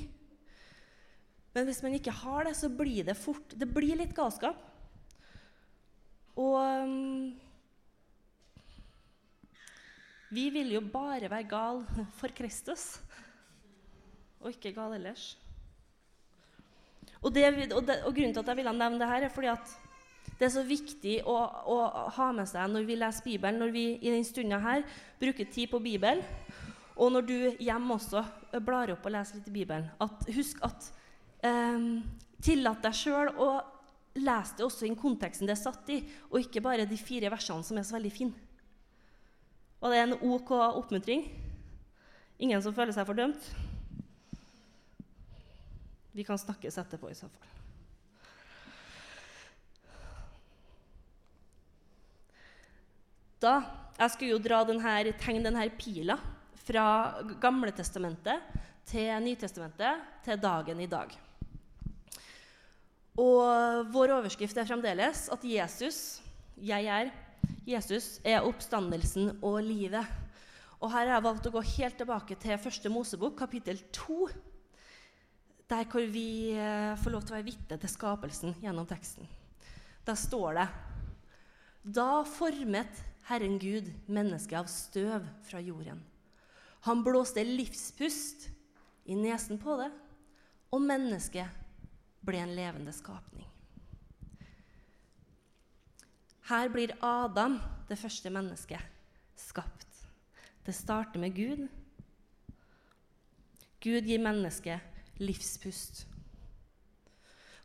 Men 1.55 1.67
hvis 1.67 1.81
man 1.83 1.95
ikke 1.97 2.13
har 2.23 2.47
det, 2.47 2.55
så 2.57 2.69
blir 2.71 3.05
det 3.07 3.17
fort 3.19 3.53
Det 3.55 3.67
blir 3.71 3.97
litt 3.99 4.15
galskap. 4.15 4.59
Og 6.35 6.55
um, 6.59 7.31
vi 10.35 10.49
vil 10.51 10.73
jo 10.75 10.81
bare 10.91 11.29
være 11.31 11.47
gal 11.47 11.81
for 12.19 12.33
Kristus, 12.35 12.99
og 14.41 14.51
ikke 14.51 14.73
gal 14.75 14.97
ellers. 14.97 15.37
Og, 17.21 17.31
det, 17.33 17.45
og, 17.73 17.81
det, 17.87 18.01
og, 18.03 18.13
Grunnen 18.13 18.33
til 18.35 18.43
at 18.43 18.51
jeg 18.51 18.59
ville 18.59 18.73
nevne 18.75 18.99
det 18.99 19.09
her, 19.09 19.25
er 19.25 19.33
fordi 19.33 19.49
at 19.53 19.75
det 20.35 20.49
er 20.49 20.51
så 20.51 20.65
viktig 20.67 21.15
å, 21.29 21.35
å, 21.71 21.77
ha 22.17 22.27
med 22.35 22.49
seg 22.49 22.67
når 22.73 22.85
vi 22.89 22.97
leser 22.99 23.25
Bibelen, 23.25 23.61
når 23.61 23.71
vi 23.71 23.85
i 23.95 24.11
denne 24.11 24.27
stunda 24.27 24.59
her 24.59 24.83
bruker 25.21 25.47
tid 25.47 25.71
på 25.71 25.79
Bibelen, 25.79 26.21
og 26.95 27.11
når 27.15 27.25
du 27.27 27.37
hjemme 27.63 27.95
også 27.95 28.23
blar 28.63 28.91
opp 28.93 29.07
og 29.07 29.15
leser 29.15 29.39
litt 29.39 29.49
i 29.51 29.55
Bibelen, 29.55 29.87
at 30.03 30.27
husk 30.35 30.61
at 30.67 30.91
um, 31.47 32.03
Tillat 32.45 32.83
deg 32.83 32.93
sjøl 32.93 33.31
å 33.41 33.47
les 34.15 34.51
det 34.55 34.65
også 34.65 34.85
i 34.85 34.89
den 34.89 34.99
konteksten 34.99 35.47
det 35.47 35.55
er 35.57 35.61
satt 35.63 35.89
i, 35.91 35.99
og 36.31 36.39
ikke 36.39 36.63
bare 36.63 36.87
de 36.87 36.99
fire 36.99 37.31
versene 37.33 37.65
som 37.67 37.79
er 37.79 37.87
så 37.87 37.97
veldig 37.97 38.13
fine. 38.13 38.45
Og 39.83 39.91
det 39.91 40.01
en 40.01 40.17
OK 40.31 40.51
oppmuntring. 40.55 41.27
Ingen 42.39 42.63
som 42.63 42.75
føler 42.75 42.95
seg 42.95 43.07
fordømt? 43.07 43.51
Vi 46.15 46.23
kan 46.23 46.39
snakkes 46.39 46.79
etterpå 46.79 47.11
i 47.11 47.17
så 47.17 47.27
fall. 47.27 47.51
da 53.45 53.55
Jeg 53.95 54.11
skulle 54.11 54.33
jo 54.33 54.43
dra 54.43 54.63
denne, 54.67 55.13
tegne 55.21 55.43
denne 55.45 55.69
pila 55.79 56.17
fra 56.65 56.85
Gamletestamentet 57.39 58.57
til 58.89 59.11
Nytestamentet 59.23 60.01
til 60.25 60.41
dagen 60.41 60.81
i 60.83 60.89
dag. 60.91 61.13
Og 63.15 63.87
vår 63.93 64.11
overskrift 64.17 64.57
er 64.59 64.67
fremdeles 64.67 65.27
at 65.31 65.43
Jesus, 65.47 66.19
jeg 66.59 66.87
er, 66.91 67.11
Jesus 67.67 68.17
er 68.27 68.43
oppstandelsen 68.43 69.37
og 69.39 69.61
livet. 69.63 70.03
Og 70.83 70.91
her 70.91 71.07
har 71.07 71.15
jeg 71.15 71.25
valgt 71.25 71.47
å 71.47 71.53
gå 71.55 71.63
helt 71.77 71.97
tilbake 72.01 72.35
til 72.39 72.59
første 72.59 72.91
Mosebok, 72.91 73.37
kapittel 73.39 73.79
2. 73.95 74.27
Der 75.71 75.87
hvor 75.89 76.03
vi 76.11 76.51
eh, 76.53 76.91
får 76.99 77.13
lov 77.13 77.23
til 77.23 77.33
å 77.33 77.37
være 77.37 77.47
vitne 77.47 77.79
til 77.81 77.89
skapelsen 77.89 78.57
gjennom 78.61 78.85
teksten. 78.89 79.25
Da 80.05 80.13
står 80.19 80.59
det 80.59 80.67
Da 81.95 82.09
formet 82.27 82.99
Herren 83.29 83.55
Gud 83.57 83.87
mennesket 84.05 84.59
av 84.59 84.67
støv 84.69 85.25
fra 85.47 85.63
jorden. 85.63 86.03
Han 86.85 87.01
blåste 87.01 87.41
livspust 87.47 88.49
i 89.09 89.15
nesen 89.17 89.57
på 89.61 89.79
det, 89.79 89.89
og 90.69 90.83
mennesket 90.83 91.64
ble 92.25 92.41
en 92.41 92.55
levende 92.57 92.93
skapning. 92.95 93.47
Her 96.45 96.69
blir 96.69 96.93
Adam, 97.01 97.57
det 97.89 97.97
første 97.97 98.29
mennesket, 98.29 98.81
skapt. 99.39 99.87
Det 100.65 100.73
starter 100.73 101.21
med 101.21 101.33
Gud. 101.37 101.65
Gud 103.81 104.05
gir 104.05 104.21
mennesket 104.21 105.21
livspust. 105.21 106.05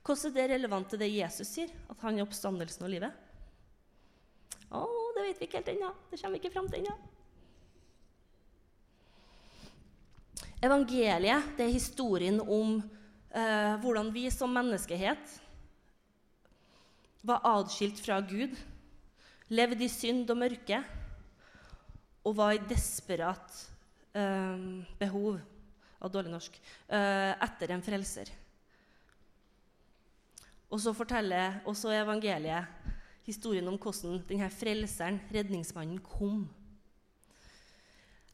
Hvordan 0.05 0.33
er 0.33 0.49
det 0.49 0.55
relevant 0.55 0.88
til 0.90 1.00
det 1.00 1.11
Jesus 1.12 1.49
sier, 1.49 1.73
at 1.93 2.00
han 2.05 2.17
er 2.17 2.25
oppstandelsen 2.25 2.87
og 2.87 2.93
livet? 2.93 3.12
Å, 4.73 4.85
det 5.17 5.26
vet 5.26 5.40
vi 5.40 5.49
ikke 5.49 5.61
helt 5.61 5.73
ennå. 5.75 5.90
Det 6.11 6.21
kommer 6.21 6.37
vi 6.37 6.40
ikke 6.40 6.55
fram 6.55 6.69
til 6.71 6.81
ennå. 6.81 6.97
Evangeliet 10.61 11.52
det 11.57 11.67
er 11.67 11.73
historien 11.73 12.40
om 12.40 12.81
eh, 13.30 13.76
hvordan 13.82 14.10
vi 14.14 14.26
som 14.32 14.52
menneskehet 14.54 15.38
var 17.26 17.44
adskilt 17.44 18.00
fra 18.00 18.20
Gud, 18.25 18.54
levde 19.50 19.84
i 19.84 19.90
synd 19.90 20.30
og 20.30 20.38
mørke 20.40 20.82
og 22.25 22.37
var 22.37 22.54
i 22.54 22.62
desperat 22.70 23.64
eh, 24.14 24.84
behov 25.00 25.40
av 26.00 26.12
dårlig 26.12 26.32
norsk 26.32 26.56
eh, 26.60 27.32
etter 27.34 27.75
en 27.75 27.84
frelser. 27.84 28.30
Og 30.70 30.78
så 30.78 30.94
forteller 30.94 31.60
også 31.68 31.90
evangeliet 31.96 32.68
historien 33.26 33.66
om 33.68 33.78
hvordan 33.78 34.20
denne 34.28 34.49
frelseren, 34.54 35.18
redningsmannen, 35.34 35.99
kom. 36.02 36.44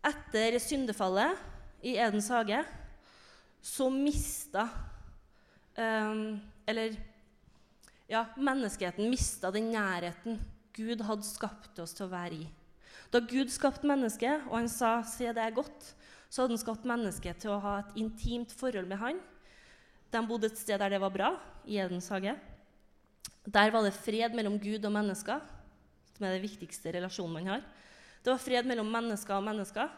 Etter 0.06 0.58
syndefallet 0.62 1.40
i 1.86 1.96
Edens 1.98 2.28
hage 2.30 2.60
så 3.66 3.88
mista 3.90 4.68
um, 5.76 6.40
Eller 6.66 6.94
ja, 8.06 8.24
menneskeheten 8.36 9.10
mista 9.10 9.50
den 9.50 9.72
nærheten 9.74 10.38
Gud 10.76 11.02
hadde 11.02 11.26
skapt 11.26 11.78
oss 11.82 11.94
til 11.96 12.06
å 12.06 12.12
være 12.12 12.36
i. 12.36 12.46
Da 13.10 13.22
Gud 13.24 13.50
skapte 13.50 13.88
mennesket, 13.88 14.44
og 14.50 14.58
han 14.58 14.68
sa 14.68 15.00
'se, 15.02 15.32
det 15.32 15.42
er 15.42 15.56
godt', 15.56 15.94
så 16.28 16.42
hadde 16.42 16.52
han 16.52 16.60
skapt 16.60 16.84
mennesket 16.84 17.40
til 17.40 17.50
å 17.50 17.60
ha 17.64 17.78
et 17.80 17.96
intimt 17.96 18.52
forhold 18.52 18.86
med 18.86 18.98
han. 18.98 19.20
De 20.12 20.26
bodde 20.26 20.46
et 20.46 20.58
sted 20.58 20.78
der 20.78 20.90
det 20.90 21.00
var 21.00 21.10
bra, 21.10 21.30
i 21.66 21.78
Edens 21.78 22.08
hage. 22.08 22.36
Der 23.46 23.70
var 23.70 23.82
det 23.82 23.94
fred 23.94 24.34
mellom 24.34 24.58
Gud 24.60 24.84
og 24.84 24.92
mennesker, 24.92 25.40
som 26.16 26.26
er 26.26 26.36
den 26.36 26.42
viktigste 26.42 26.92
relasjonen 26.92 27.32
man 27.32 27.46
har. 27.46 27.62
Det 28.22 28.30
var 28.30 28.38
fred 28.38 28.66
mellom 28.66 28.86
mennesker 28.86 29.34
og 29.34 29.44
mennesker. 29.44 29.88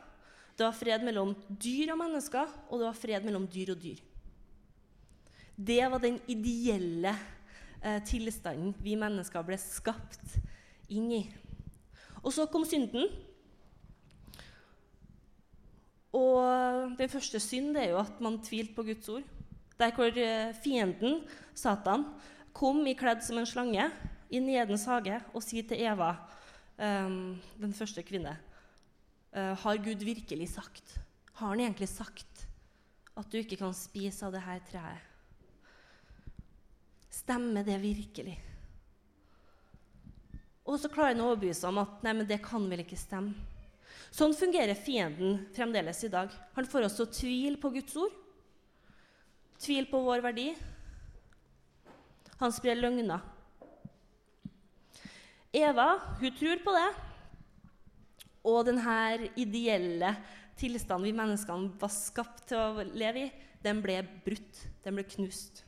Det 0.58 0.66
var 0.66 0.74
fred 0.74 1.04
mellom 1.06 1.36
dyr 1.46 1.92
og 1.94 2.00
mennesker, 2.00 2.50
og 2.66 2.80
det 2.80 2.86
var 2.88 2.96
fred 2.98 3.26
mellom 3.26 3.44
dyr 3.46 3.76
og 3.76 3.82
dyr. 3.82 4.00
Det 5.54 5.84
var 5.90 6.02
den 6.02 6.18
ideelle 6.30 7.12
eh, 7.78 8.00
tilstanden 8.06 8.72
vi 8.82 8.96
mennesker 8.98 9.46
ble 9.46 9.58
skapt 9.62 10.34
inn 10.90 11.12
i. 11.14 11.22
Og 12.24 12.34
så 12.34 12.48
kom 12.50 12.66
synden. 12.66 13.06
Og 16.18 16.98
den 16.98 17.10
første 17.12 17.38
synd 17.42 17.78
er 17.78 17.92
jo 17.92 18.02
at 18.02 18.18
man 18.24 18.40
tvilte 18.42 18.74
på 18.74 18.86
Guds 18.90 19.14
ord. 19.14 19.30
Der 19.78 19.94
hvor 19.94 20.10
eh, 20.10 20.54
fienden, 20.58 21.22
Satan, 21.54 22.08
kom 22.50 22.82
i 22.90 22.98
kledd 22.98 23.22
som 23.22 23.38
en 23.38 23.46
slange 23.46 23.86
i 24.34 24.42
Edens 24.58 24.88
hage 24.90 25.20
og 25.30 25.42
sier 25.44 25.62
til 25.68 25.86
Eva, 25.86 26.16
um, 26.76 27.36
den 27.60 27.74
første 27.76 28.02
kvinne, 28.02 28.34
har 29.62 29.82
Gud 29.84 30.02
virkelig 30.06 30.48
sagt? 30.54 30.98
Har 31.38 31.52
han 31.52 31.62
egentlig 31.62 31.88
sagt 31.90 32.44
at 33.18 33.30
du 33.30 33.38
ikke 33.40 33.58
kan 33.60 33.74
spise 33.76 34.26
av 34.26 34.34
dette 34.34 34.58
treet? 34.70 35.04
Stemmer 37.12 37.66
det 37.66 37.80
virkelig? 37.82 38.36
Og 40.68 40.76
så 40.80 40.90
klarer 40.92 41.14
han 41.14 41.24
å 41.24 41.30
overbevise 41.32 41.68
om 41.68 41.80
at 41.80 42.02
nei, 42.04 42.14
men 42.18 42.28
det 42.28 42.42
kan 42.44 42.66
vel 42.68 42.84
ikke 42.84 42.98
stemme. 43.00 43.34
Sånn 44.14 44.34
fungerer 44.36 44.76
fienden 44.76 45.42
fremdeles 45.56 46.00
i 46.04 46.12
dag. 46.12 46.32
Han 46.56 46.68
får 46.68 46.86
oss 46.86 46.96
til 46.98 47.06
å 47.06 47.12
tvile 47.12 47.60
på 47.60 47.72
Guds 47.74 47.96
ord, 48.00 48.14
Tvil 49.58 49.88
på 49.90 49.98
vår 50.06 50.22
verdi. 50.22 50.52
Han 52.38 52.52
sprer 52.54 52.78
løgner. 52.78 53.24
Eva 55.50 55.88
hun 56.20 56.36
tror 56.38 56.60
på 56.62 56.74
det. 56.76 56.88
Og 58.46 58.64
denne 58.68 59.30
ideelle 59.38 60.12
tilstanden 60.58 61.06
vi 61.06 61.14
menneskene 61.16 61.72
var 61.80 61.92
skapt 61.92 62.48
til 62.50 62.58
å 62.58 62.84
leve 62.94 63.26
i, 63.26 63.32
den 63.62 63.82
ble 63.82 64.00
brutt. 64.24 64.62
Den 64.84 64.98
ble 64.98 65.06
knust. 65.08 65.64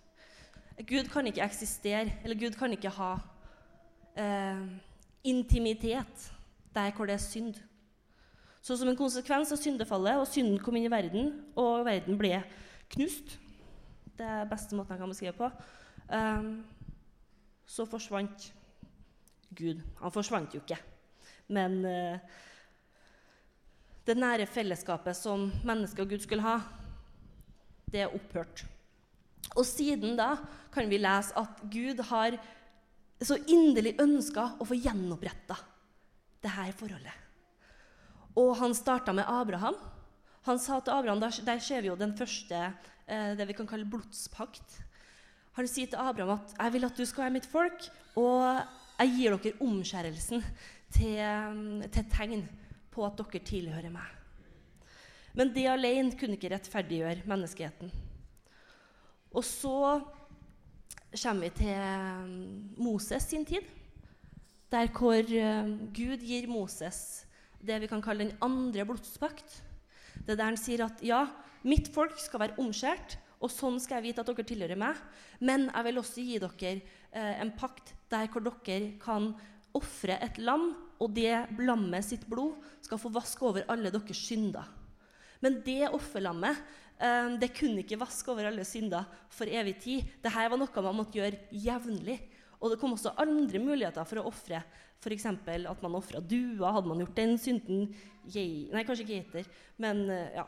Gud 0.86 1.10
kan 1.12 1.26
ikke 1.28 1.44
eksistere, 1.44 2.20
eller 2.24 2.38
Gud 2.40 2.56
kan 2.56 2.72
ikke 2.72 2.92
ha 2.94 3.10
eh, 4.16 4.62
intimitet 5.28 6.30
der 6.74 6.94
hvor 6.96 7.10
det 7.10 7.18
er 7.18 7.24
synd. 7.24 7.58
Så 8.62 8.76
som 8.76 8.88
en 8.88 8.96
konsekvens 8.96 9.52
av 9.52 9.60
syndefallet, 9.60 10.20
og 10.20 10.28
synden 10.28 10.60
kom 10.62 10.76
inn 10.76 10.86
i 10.88 10.92
verden, 10.92 11.32
og 11.58 11.84
verden 11.88 12.18
ble 12.20 12.42
knust 12.90 13.38
Det 14.18 14.26
er 14.26 14.48
beste 14.50 14.76
måten 14.76 14.92
jeg 14.92 15.00
kan 15.00 15.12
beskrive 15.12 15.36
på. 15.36 15.50
Eh, 16.12 16.48
så 17.70 17.86
forsvant 17.86 18.50
Gud. 19.56 19.82
Han 20.00 20.12
forsvant 20.12 20.54
jo 20.54 20.60
ikke. 20.62 20.78
Men 21.50 21.80
uh, 21.84 22.18
det 24.06 24.16
nære 24.16 24.48
fellesskapet 24.48 25.16
som 25.16 25.50
mennesket 25.66 26.04
og 26.04 26.12
Gud 26.12 26.24
skulle 26.24 26.44
ha, 26.44 26.58
det 27.90 28.04
er 28.04 28.14
opphørt. 28.14 28.64
Og 29.56 29.66
siden 29.66 30.16
da 30.18 30.36
kan 30.72 30.88
vi 30.90 31.00
lese 31.00 31.34
at 31.38 31.62
Gud 31.72 32.00
har 32.10 32.38
så 33.20 33.36
inderlig 33.50 33.96
ønska 34.00 34.54
å 34.60 34.66
få 34.68 34.78
gjenoppretta 34.78 35.56
dette 36.40 36.68
forholdet. 36.78 37.16
Og 38.38 38.54
han 38.60 38.76
starta 38.76 39.12
med 39.12 39.28
Abraham. 39.28 39.76
Han 40.46 40.60
sa 40.62 40.78
til 40.80 40.94
Abraham, 40.94 41.20
Der, 41.20 41.58
ser 41.58 41.82
vi 41.82 41.90
jo 41.90 41.96
den 41.96 42.16
første 42.16 42.72
eh, 43.06 43.36
det 43.36 43.46
vi 43.48 43.56
kan 43.58 43.66
kalle 43.66 43.84
blodspakt. 43.84 44.78
Han 45.58 45.68
sier 45.68 45.90
til 45.90 45.98
Abraham 45.98 46.38
at 46.38 46.54
'jeg 46.56 46.72
vil 46.72 46.84
at 46.84 46.96
du 46.96 47.04
skal 47.04 47.24
være 47.24 47.32
mitt 47.32 47.46
folk', 47.46 47.90
og 48.16 48.62
jeg 49.00 49.08
gir 49.16 49.36
dere 49.36 49.60
omskjærelsen 49.60 50.44
til, 50.92 51.88
til 51.92 52.04
tegn 52.10 52.48
på 52.90 53.04
at 53.06 53.18
dere 53.20 53.44
tilhører 53.46 53.92
meg. 53.94 54.16
Men 55.36 55.52
det 55.54 55.66
alene 55.70 56.16
kunne 56.18 56.36
ikke 56.38 56.50
rettferdiggjøre 56.54 57.28
menneskeheten. 57.30 57.92
Og 59.30 59.44
så 59.46 60.00
kommer 61.14 61.46
vi 61.46 61.50
til 61.60 61.74
um, 61.78 62.30
Moses 62.82 63.28
sin 63.30 63.46
tid, 63.46 63.66
der 64.70 64.90
hvor 64.94 65.22
um, 65.22 65.74
Gud 65.94 66.22
gir 66.26 66.50
Moses 66.50 67.26
det 67.60 67.80
vi 67.82 67.88
kan 67.90 68.02
kalle 68.02 68.26
den 68.26 68.38
andre 68.42 68.86
blodspakt. 68.88 69.60
Det 70.24 70.34
er 70.34 70.38
der 70.40 70.50
han 70.50 70.60
sier 70.60 70.86
at 70.86 71.02
ja, 71.04 71.26
mitt 71.62 71.90
folk 71.92 72.16
skal 72.18 72.46
være 72.46 72.58
omskjært, 72.62 73.18
og 73.40 73.52
sånn 73.52 73.78
skal 73.80 74.00
jeg 74.00 74.10
vite 74.10 74.24
at 74.24 74.30
dere 74.30 74.46
tilhører 74.48 74.80
meg. 74.80 74.98
Men 75.40 75.68
jeg 75.68 75.86
vil 75.86 76.00
også 76.00 76.24
gi 76.24 76.40
dere 76.42 76.72
eh, 76.72 77.34
en 77.40 77.52
pakt 77.56 77.94
der 78.12 78.28
hvor 78.32 78.44
dere 78.44 78.96
kan 79.00 79.32
ofre 79.76 80.16
et 80.22 80.38
lam, 80.42 80.70
og 81.00 81.14
det 81.16 81.32
lammet 81.62 82.04
sitt 82.04 82.26
blod 82.28 82.58
skal 82.84 83.00
få 83.00 83.12
vaske 83.14 83.44
over 83.46 83.66
alle 83.72 83.92
deres 83.92 84.20
synder. 84.20 84.66
Men 85.40 85.60
det 85.64 85.88
offerlammet 85.88 86.58
um, 87.00 87.38
det 87.40 87.52
kunne 87.56 87.80
ikke 87.80 87.98
vaske 88.00 88.28
over 88.32 88.50
alle 88.50 88.66
synder 88.68 89.08
for 89.32 89.48
evig 89.48 89.78
tid. 89.80 90.12
Dette 90.20 90.50
var 90.52 90.60
noe 90.60 90.84
man 90.84 90.98
måtte 91.00 91.20
gjøre 91.20 91.46
jevnlig. 91.50 92.18
Og 92.60 92.74
det 92.74 92.80
kom 92.82 92.92
også 92.92 93.14
andre 93.16 93.62
muligheter 93.62 94.04
for 94.04 94.20
å 94.20 94.26
ofre. 94.28 94.60
F.eks. 95.00 95.24
at 95.24 95.80
man 95.80 95.96
ofra 95.96 96.20
duer. 96.20 96.66
Hadde 96.68 96.90
man 96.90 97.00
gjort 97.00 97.16
den 97.16 97.38
synden 97.40 97.86
Nei, 98.20 98.82
kanskje 98.84 99.06
geiter, 99.08 99.46
men 99.80 100.04
uh, 100.12 100.42
ja, 100.42 100.44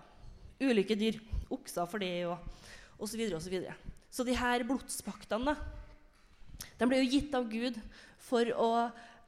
ulike 0.61 0.97
dyr. 0.99 1.17
Okser 1.53 1.89
for 1.89 2.05
det, 2.05 2.27
og 2.29 2.37
osv. 3.01 3.23
Så, 3.33 3.41
så, 3.47 3.51
videre. 3.51 3.75
så 4.13 4.27
de 4.29 4.37
her 4.37 4.65
blodspaktene 4.69 5.57
de 6.79 6.89
ble 6.89 7.01
jo 7.03 7.11
gitt 7.11 7.35
av 7.37 7.49
Gud 7.51 7.79
for 8.23 8.49
å, 8.59 8.69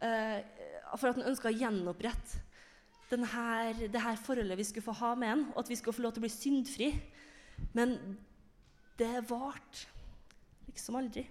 for 0.05 1.09
at 1.09 1.17
han 1.19 1.31
ønska 1.31 1.49
å 1.51 1.57
gjenopprette 1.57 2.43
det 3.15 4.01
her 4.03 4.17
forholdet 4.19 4.59
vi 4.59 4.67
skulle 4.67 4.87
få 4.87 4.95
ha 4.99 5.15
med 5.15 5.31
han, 5.31 5.43
og 5.55 5.61
at 5.63 5.71
vi 5.71 5.77
skulle 5.79 5.97
få 5.97 6.03
lov 6.03 6.15
til 6.15 6.23
å 6.23 6.27
bli 6.27 6.33
syndfri. 6.33 6.89
Men 7.77 7.97
det 8.99 9.25
varte 9.29 9.87
liksom 10.67 10.99
aldri. 10.99 11.25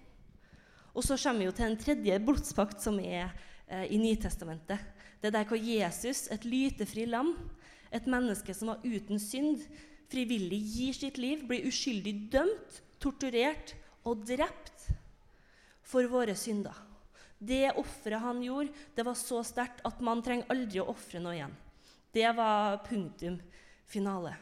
Og 0.94 1.04
så 1.04 1.18
kommer 1.18 1.42
vi 1.42 1.48
jo 1.48 1.56
til 1.56 1.66
en 1.66 1.80
tredje 1.80 2.20
blodspakt, 2.22 2.80
som 2.82 3.00
er 3.02 3.32
eh, 3.66 3.90
i 3.90 3.98
Nytestamentet. 3.98 4.78
Det 5.20 5.30
er 5.30 5.36
der 5.38 5.48
hvor 5.48 5.58
Jesus, 5.58 6.28
et 6.32 6.46
lytefri 6.46 7.06
lam, 7.08 7.34
et 7.94 8.06
menneske 8.10 8.54
som 8.54 8.72
var 8.72 8.84
uten 8.84 9.20
synd, 9.22 9.64
frivillig 10.12 10.60
gir 10.62 10.96
sitt 10.96 11.18
liv, 11.18 11.42
blir 11.48 11.66
uskyldig 11.66 12.14
dømt, 12.32 12.80
torturert 13.02 13.74
og 14.06 14.22
drept 14.28 14.88
for 15.84 16.06
våre 16.08 16.36
synder. 16.38 16.76
Det 17.44 17.74
offeret 17.76 18.22
han 18.22 18.40
gjorde, 18.44 18.72
det 18.96 19.04
var 19.04 19.18
så 19.18 19.42
sterkt 19.44 19.82
at 19.84 20.00
man 20.04 20.22
trenger 20.24 20.48
aldri 20.52 20.80
å 20.80 20.88
ofre 20.94 21.20
noe 21.20 21.36
igjen. 21.36 21.54
Det 22.14 22.30
var 22.36 22.78
punktum 22.86 23.36
finale. 23.90 24.34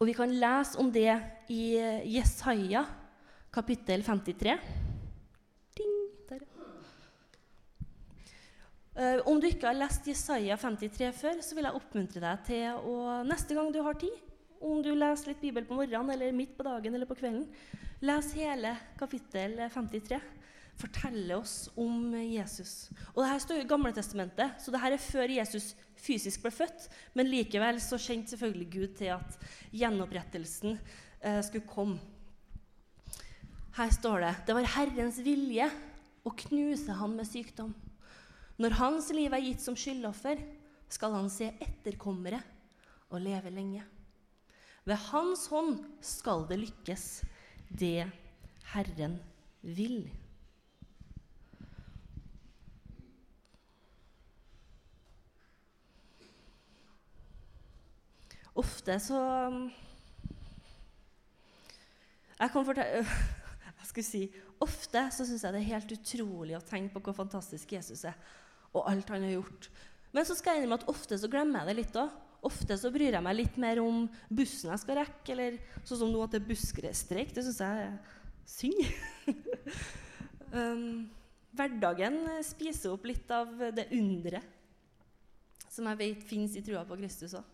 Og 0.00 0.08
vi 0.10 0.16
kan 0.16 0.32
lese 0.34 0.78
om 0.82 0.90
det 0.92 1.12
i 1.54 1.78
Jesaja 2.10 2.82
kapittel 3.54 4.02
53. 4.02 4.56
Ding. 5.78 5.94
Uh, 8.94 9.18
om 9.26 9.40
du 9.42 9.48
ikke 9.48 9.66
har 9.66 9.78
lest 9.78 10.06
Jesaja 10.06 10.58
53 10.60 11.08
før, 11.16 11.40
så 11.42 11.56
vil 11.56 11.66
jeg 11.66 11.78
oppmuntre 11.80 12.20
deg 12.22 12.44
til 12.46 12.84
å 12.86 13.22
neste 13.26 13.56
gang 13.56 13.72
du 13.74 13.80
har 13.82 13.96
tid, 13.98 14.14
om 14.62 14.82
du 14.82 14.92
leser 14.94 15.32
litt 15.32 15.42
Bibel 15.42 15.66
på 15.66 15.78
morgenen 15.78 16.14
eller 16.14 16.36
midt 16.36 16.54
på 16.54 16.66
dagen 16.66 16.94
eller 16.94 17.08
på 17.08 17.16
kvelden, 17.18 17.48
les 18.04 18.30
hele 18.38 18.76
kapittel 19.00 19.58
53 19.72 20.20
forteller 20.80 21.38
oss 21.38 21.68
om 21.78 22.14
Jesus. 22.18 22.90
Og 23.12 23.22
det 23.22 23.30
her 23.30 23.42
står 23.42 23.62
i 23.62 23.68
Gamle 23.70 23.92
Testamentet, 23.94 24.56
så 24.60 24.74
det 24.74 24.80
her 24.82 24.96
er 24.96 25.02
før 25.02 25.34
Jesus 25.36 25.72
fysisk 26.00 26.42
ble 26.44 26.52
født. 26.54 26.88
Men 27.14 27.30
likevel 27.30 27.80
så 27.82 27.98
kjente 28.00 28.34
selvfølgelig 28.34 28.68
Gud 28.72 28.96
til 28.98 29.12
at 29.14 29.38
gjenopprettelsen 29.72 30.76
eh, 30.76 31.40
skulle 31.46 31.68
komme. 31.70 32.00
Her 33.74 33.90
står 33.90 34.22
det 34.22 34.34
det 34.48 34.54
var 34.54 34.70
Herrens 34.76 35.18
vilje 35.24 35.66
å 36.24 36.32
knuse 36.44 36.94
han 36.94 37.16
med 37.18 37.28
sykdom. 37.28 37.72
Når 38.62 38.76
hans 38.78 39.10
liv 39.14 39.34
er 39.34 39.42
gitt 39.42 39.62
som 39.64 39.74
skyldoffer, 39.78 40.38
skal 40.92 41.16
han 41.16 41.30
se 41.32 41.48
etterkommere 41.58 42.38
og 43.10 43.22
leve 43.24 43.50
lenge. 43.50 43.82
Ved 44.84 45.00
hans 45.10 45.46
hånd 45.50 45.80
skal 46.04 46.44
det 46.50 46.60
lykkes, 46.60 47.24
det 47.72 48.06
Herren 48.74 49.16
vil. 49.64 50.04
Ofte 58.54 58.98
så 59.02 59.20
Jeg 62.38 62.50
kan 62.52 62.66
fortelle 62.66 63.02
jeg 63.84 63.88
skulle 63.88 64.06
si, 64.06 64.22
Ofte 64.64 65.02
så 65.12 65.26
syns 65.26 65.42
jeg 65.44 65.54
det 65.54 65.60
er 65.60 65.72
helt 65.74 65.94
utrolig 65.96 66.54
å 66.56 66.64
tenke 66.64 66.94
på 66.94 67.02
hvor 67.08 67.16
fantastisk 67.18 67.74
Jesus 67.74 68.04
er, 68.08 68.14
og 68.72 68.86
alt 68.88 69.10
han 69.12 69.26
har 69.26 69.34
gjort. 69.36 69.68
Men 70.14 70.26
så 70.26 70.36
skal 70.38 70.54
jeg 70.54 70.62
innrømme 70.62 70.78
at 70.80 70.88
ofte 70.92 71.18
så 71.20 71.28
glemmer 71.30 71.60
jeg 71.60 71.68
det 71.68 71.76
litt 71.82 71.98
òg. 72.00 72.14
Ofte 72.44 72.76
så 72.80 72.90
bryr 72.94 73.16
jeg 73.16 73.24
meg 73.24 73.36
litt 73.36 73.58
mer 73.60 73.80
om 73.82 74.04
bussen 74.28 74.70
jeg 74.72 74.82
skal 74.82 74.98
rekke, 75.00 75.34
eller 75.34 75.58
sånn 75.82 76.00
som 76.00 76.12
nå 76.12 76.22
at 76.24 76.34
det 76.34 76.40
er 76.42 76.48
bussstreik. 76.48 77.32
Det 77.34 77.44
syns 77.44 77.60
jeg 77.64 77.84
er 77.84 77.94
synd. 78.54 78.82
um, 80.58 80.84
hverdagen 81.56 82.20
spiser 82.46 82.94
opp 82.94 83.08
litt 83.08 83.30
av 83.34 83.52
det 83.74 83.88
underet 83.96 84.52
som 85.74 85.88
jeg 85.90 86.00
vet 86.00 86.26
fins 86.28 86.54
i 86.54 86.62
trua 86.62 86.84
på 86.86 86.98
Kristus 87.00 87.34
òg. 87.34 87.53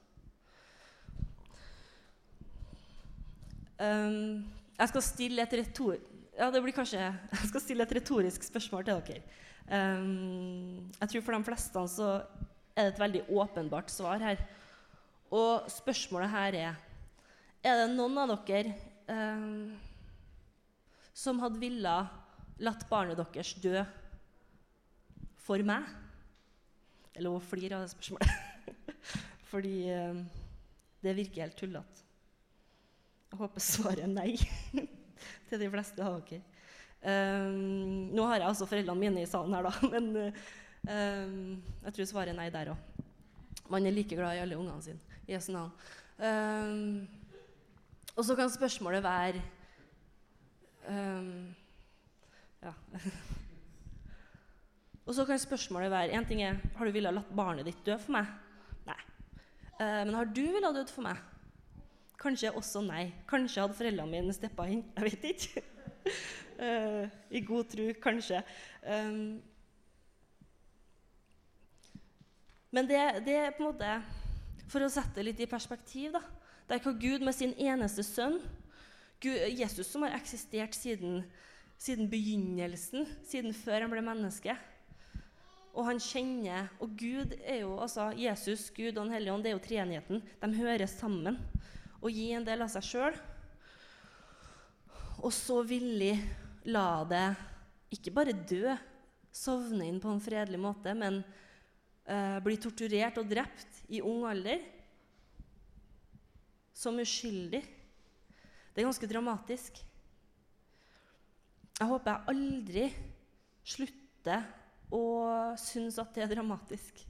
Um, 3.81 4.45
jeg 4.77 4.93
skal 4.93 5.05
stille 5.05 5.45
et 5.45 5.55
retor 5.57 5.97
ja, 6.41 6.49
det 6.49 6.61
blir 6.65 6.75
kanskje, 6.75 7.01
jeg 7.41 7.49
skal 7.51 7.63
stille 7.63 7.85
et 7.85 7.95
retorisk 7.99 8.45
spørsmål 8.47 8.87
til 8.87 9.03
dere. 9.07 9.23
Um, 9.71 10.91
jeg 10.97 11.13
tror 11.13 11.25
For 11.27 11.37
de 11.37 11.47
fleste 11.47 11.83
så 11.93 12.09
er 12.75 12.87
det 12.87 12.95
et 12.95 13.03
veldig 13.03 13.23
åpenbart 13.29 13.93
svar 13.93 14.23
her. 14.25 14.41
Og 15.31 15.69
spørsmålet 15.71 16.31
her 16.33 16.59
er 16.59 16.79
Er 17.63 17.83
det 17.83 17.95
noen 17.95 18.17
av 18.19 18.33
dere 18.49 18.73
um, 19.07 19.77
som 21.13 21.43
hadde 21.43 21.61
ville 21.61 21.97
latt 22.61 22.87
barnet 22.89 23.21
deres 23.21 23.53
dø 23.61 23.85
for 25.37 25.61
meg? 25.61 25.85
Er 27.15 27.27
lov 27.27 27.37
å 27.37 27.45
flire 27.45 27.77
av 27.77 27.85
det 27.85 27.93
spørsmålet. 27.93 28.87
Fordi 29.51 29.77
um, 29.93 30.25
det 31.05 31.17
virker 31.21 31.45
helt 31.45 31.59
tullete. 31.61 32.10
Jeg 33.31 33.39
håper 33.39 33.63
svaret 33.63 34.03
er 34.03 34.11
nei 34.11 34.33
til 35.49 35.61
de 35.61 35.69
fleste 35.71 36.03
av 36.03 36.19
dere. 36.27 36.43
Um, 37.01 38.11
nå 38.13 38.27
har 38.29 38.43
jeg 38.43 38.49
altså 38.51 38.67
foreldrene 38.69 39.01
mine 39.01 39.23
i 39.23 39.29
salen 39.29 39.55
her, 39.57 39.65
da, 39.65 39.73
men 39.95 40.11
um, 40.19 41.37
jeg 41.87 41.95
tror 41.97 42.11
svaret 42.11 42.35
er 42.35 42.39
nei 42.41 42.51
der 42.53 42.73
òg. 42.75 43.07
Man 43.71 43.87
er 43.87 43.95
like 43.95 44.19
glad 44.19 44.35
i 44.35 44.43
alle 44.43 44.59
ungene 44.59 44.83
sine. 44.83 44.99
Jesu 45.31 45.53
navn. 45.55 45.71
Um, 46.19 47.07
og 48.17 48.27
så 48.27 48.35
kan 48.37 48.51
spørsmålet 48.51 49.03
være 49.07 49.41
Ja. 52.61 52.73
og 55.07 55.15
så 55.15 55.25
kan 55.25 55.39
spørsmålet 55.39 55.91
være 55.93 56.17
En 56.19 56.27
ting 56.27 56.43
er 56.43 56.59
har 56.77 56.85
du 56.85 56.93
villet 56.93 57.15
latt 57.15 57.31
barnet 57.37 57.69
ditt 57.69 57.85
dø 57.87 57.95
for 57.97 58.19
meg. 58.19 58.27
Nei. 58.89 58.99
Uh, 59.79 60.03
men 60.09 60.17
har 60.19 60.27
du 60.27 60.43
villet 60.43 60.75
dødd 60.81 60.91
for 60.91 61.07
meg? 61.07 61.30
Kanskje 62.21 62.53
også 62.53 62.83
nei. 62.85 63.07
Kanskje 63.29 63.65
hadde 63.65 63.77
foreldrene 63.79 64.13
mine 64.13 64.35
steppa 64.37 64.67
inn. 64.69 64.83
Jeg 64.97 65.07
vet 65.07 65.29
ikke. 65.31 65.63
uh, 66.61 67.05
I 67.37 67.41
god 67.47 67.71
tro, 67.73 67.87
kanskje. 68.03 68.43
Um, 68.85 69.41
men 72.71 72.89
det, 72.89 73.01
det, 73.27 73.37
er 73.37 73.55
på 73.57 73.65
en 73.65 73.73
måte 73.73 73.95
For 74.71 74.85
å 74.85 74.91
sette 74.93 75.17
det 75.19 75.25
litt 75.27 75.41
i 75.43 75.49
perspektiv 75.51 76.13
da, 76.15 76.21
Det 76.69 76.77
er 76.77 76.85
hva 76.85 76.93
Gud 77.03 77.25
med 77.27 77.35
sin 77.35 77.55
eneste 77.59 78.05
sønn 78.07 78.39
Jesus 79.21 79.91
som 79.91 80.07
har 80.07 80.15
eksistert 80.17 80.73
siden, 80.73 81.19
siden 81.77 82.07
begynnelsen, 82.09 83.05
siden 83.29 83.53
før 83.53 83.85
han 83.85 83.93
ble 83.93 84.01
menneske. 84.01 84.55
Og 85.75 85.85
han 85.85 86.01
kjenner 86.01 86.71
Og 86.81 86.95
Gud 86.97 87.35
er 87.45 87.61
jo 87.67 87.75
altså 87.85 88.07
Jesus, 88.17 88.71
Gud 88.73 88.95
og 88.95 89.05
Den 89.05 89.13
hellige 89.13 89.35
ånd, 89.35 89.45
det 89.45 89.53
er 89.53 89.59
jo 89.59 89.67
treenigheten. 89.67 90.23
De 90.41 90.57
hører 90.57 90.89
sammen 90.89 91.37
og 92.01 92.13
gi 92.13 92.31
en 92.35 92.47
del 92.47 92.65
av 92.65 92.71
seg 92.73 92.87
sjøl. 92.87 93.19
Og 95.21 95.33
så 95.37 95.61
villig 95.69 96.15
la 96.73 97.05
det 97.09 97.27
ikke 97.93 98.13
bare 98.15 98.35
dø, 98.35 98.73
sovne 99.31 99.87
inn 99.87 100.01
på 100.03 100.11
en 100.11 100.23
fredelig 100.23 100.59
måte, 100.61 100.95
men 100.97 101.21
uh, 101.21 102.39
bli 102.43 102.57
torturert 102.61 103.21
og 103.21 103.29
drept 103.31 103.83
i 103.93 104.01
ung 104.03 104.25
alder. 104.31 104.63
Som 106.75 106.99
uskyldig. 107.03 107.61
Det 108.73 108.81
er 108.81 108.89
ganske 108.89 109.11
dramatisk. 109.11 109.83
Jeg 111.81 111.89
håper 111.89 112.13
jeg 112.13 112.33
aldri 112.33 112.87
slutter 113.65 114.49
å 114.93 115.05
synes 115.61 115.99
at 116.01 116.15
det 116.17 116.25
er 116.25 116.33
dramatisk. 116.33 117.05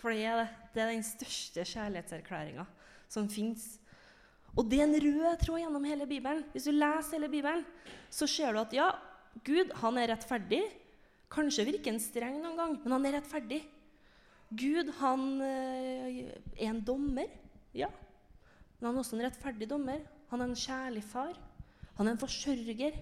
For 0.00 0.12
det 0.12 0.24
er, 0.28 0.46
det 0.72 0.82
er 0.82 0.92
den 0.94 1.04
største 1.04 1.64
kjærlighetserklæringa 1.68 2.64
som 3.10 3.28
fins. 3.28 3.79
Og 4.58 4.66
det 4.66 4.80
er 4.80 4.88
en 4.88 5.02
rød 5.04 5.42
tråd 5.44 5.62
gjennom 5.62 5.84
hele 5.86 6.06
Bibelen. 6.10 6.42
Hvis 6.52 6.66
du 6.66 6.74
leser 6.74 7.16
hele 7.16 7.30
Bibelen, 7.30 7.64
så 8.10 8.26
ser 8.26 8.52
du 8.52 8.62
at 8.62 8.74
ja, 8.74 8.88
Gud 9.46 9.70
han 9.82 9.98
er 10.00 10.10
rettferdig. 10.14 10.62
Kanskje 11.30 11.68
virker 11.68 11.94
han 11.94 12.02
streng 12.02 12.40
noen 12.42 12.58
gang, 12.58 12.74
men 12.82 12.96
han 12.96 13.06
er 13.06 13.18
rettferdig. 13.20 13.60
Gud 14.50 14.90
han 14.98 15.26
øh, 15.46 16.16
er 16.58 16.72
en 16.72 16.82
dommer, 16.82 17.30
ja. 17.76 17.86
Men 18.80 18.88
han 18.88 18.96
er 18.96 19.04
også 19.04 19.18
en 19.18 19.26
rettferdig 19.28 19.68
dommer. 19.70 20.02
Han 20.32 20.42
er 20.42 20.50
en 20.50 20.58
kjærlig 20.58 21.04
far. 21.06 21.38
Han 21.98 22.08
er 22.08 22.16
en 22.16 22.22
forsørger. 22.22 22.98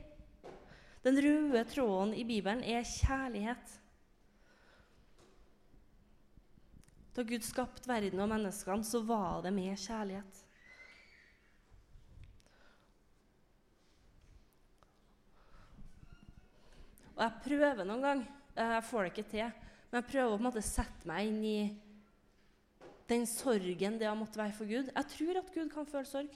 Den 1.04 1.20
røde 1.24 1.64
tråden 1.70 2.12
i 2.12 2.24
Bibelen 2.28 2.60
er 2.60 2.84
kjærlighet. 2.84 3.78
Da 7.16 7.24
Gud 7.24 7.42
skapte 7.46 7.88
verden 7.88 8.20
og 8.20 8.28
menneskene, 8.30 8.84
så 8.84 9.00
var 9.02 9.40
det 9.42 9.54
med 9.54 9.78
kjærlighet. 9.78 10.44
Og 17.18 17.24
jeg 17.24 17.42
prøver 17.42 17.82
noen 17.82 18.04
gang. 18.04 18.24
Jeg 18.54 18.82
får 18.86 19.04
det 19.04 19.12
ikke 19.12 19.30
til. 19.32 19.54
Men 19.90 20.00
jeg 20.00 20.10
prøver 20.12 20.30
å 20.30 20.36
på 20.36 20.42
en 20.42 20.46
måte 20.46 20.62
sette 20.62 21.08
meg 21.10 21.26
inn 21.26 21.40
i 21.42 21.58
den 23.08 23.24
sorgen 23.26 23.96
det 23.98 24.06
har 24.06 24.18
måttet 24.18 24.38
være 24.38 24.54
for 24.54 24.68
Gud. 24.68 24.90
Jeg 24.92 25.10
tror 25.14 25.40
at 25.40 25.52
Gud 25.54 25.70
kan 25.72 25.88
føle 25.88 26.06
sorg. 26.06 26.34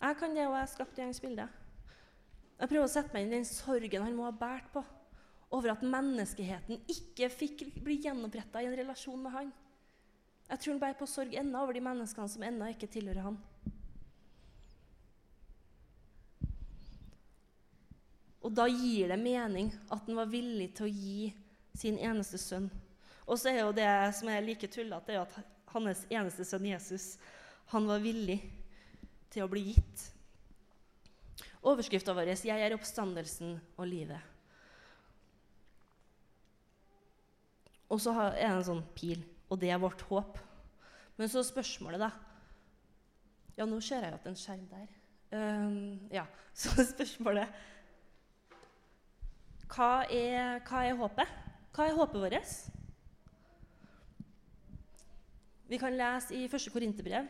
Jeg 0.00 0.16
kan 0.16 0.34
det, 0.34 0.46
og 0.48 0.56
jeg 0.56 0.64
har 0.64 0.72
skapt 0.72 0.98
gjengs 0.98 1.20
bilde. 1.20 1.44
Jeg 2.60 2.70
prøver 2.72 2.86
å 2.86 2.92
sette 2.92 3.12
meg 3.14 3.26
inn 3.26 3.34
i 3.34 3.38
den 3.38 3.46
sorgen 3.48 4.06
han 4.06 4.16
må 4.16 4.26
ha 4.26 4.32
båret 4.34 4.72
på. 4.72 4.84
over 5.50 5.72
at 5.72 5.80
menneskeheten 5.82 6.84
ikke 6.86 7.26
fikk 7.34 7.64
bli 7.82 7.96
gjenoppretta 8.04 8.60
i 8.62 8.68
en 8.68 8.76
relasjon 8.78 9.18
med 9.18 9.32
han. 9.34 9.48
Jeg 10.46 10.60
tror 10.62 10.76
han 10.76 10.82
bærer 10.84 10.98
på 11.00 11.08
sorg 11.10 11.34
ennå 11.34 11.62
over 11.64 11.74
de 11.74 11.82
menneskene 11.82 12.30
som 12.30 12.44
ennå 12.46 12.68
ikke 12.70 12.86
tilhører 12.86 13.24
han. 13.24 13.38
Og 18.40 18.52
da 18.56 18.66
gir 18.68 19.10
det 19.12 19.18
mening 19.20 19.68
at 19.92 20.06
han 20.06 20.16
var 20.16 20.30
villig 20.30 20.70
til 20.76 20.88
å 20.88 20.92
gi 20.92 21.30
sin 21.76 21.98
eneste 22.00 22.40
sønn. 22.40 22.70
Og 23.28 23.38
så 23.38 23.52
er 23.52 23.60
jo 23.62 23.74
det 23.76 23.90
som 24.16 24.30
er 24.32 24.42
like 24.42 24.70
tullete, 24.72 25.20
at 25.20 25.36
hans 25.74 26.06
eneste 26.10 26.46
sønn 26.48 26.66
Jesus 26.66 27.12
han 27.70 27.86
var 27.86 28.02
villig 28.02 28.40
til 29.30 29.44
å 29.44 29.50
bli 29.50 29.68
gitt. 29.70 30.06
Overskrifta 31.60 32.14
vår 32.16 32.32
er 32.32 32.46
'Jeg 32.46 32.60
er 32.60 32.74
oppstandelsen 32.74 33.60
og 33.76 33.86
livet'. 33.86 34.22
Og 37.90 38.00
så 38.00 38.14
er 38.14 38.30
det 38.30 38.56
en 38.56 38.64
sånn 38.64 38.84
pil, 38.94 39.22
og 39.50 39.58
det 39.60 39.70
er 39.70 39.78
vårt 39.78 40.00
håp. 40.00 40.38
Men 41.16 41.28
så 41.28 41.42
spørsmålet, 41.42 42.00
da 42.00 42.10
Ja, 43.58 43.66
nå 43.66 43.80
ser 43.80 44.00
jeg 44.00 44.10
jo 44.10 44.14
at 44.14 44.24
det 44.24 44.30
er 44.30 44.30
en 44.30 44.36
skjerm 44.36 44.68
der. 44.70 44.88
Um, 45.32 46.08
ja, 46.10 46.24
Så 46.54 46.84
spørsmålet 46.84 47.48
hva 49.70 50.04
er, 50.10 50.60
hva 50.66 50.84
er 50.86 50.98
håpet? 50.98 51.34
Hva 51.74 51.86
er 51.86 51.96
håpet 51.98 52.22
vårt? 52.24 52.54
Vi 55.70 55.78
kan 55.78 55.94
lese 55.94 56.34
i 56.34 56.48
1. 56.48 56.72
Korinterbrev 56.74 57.28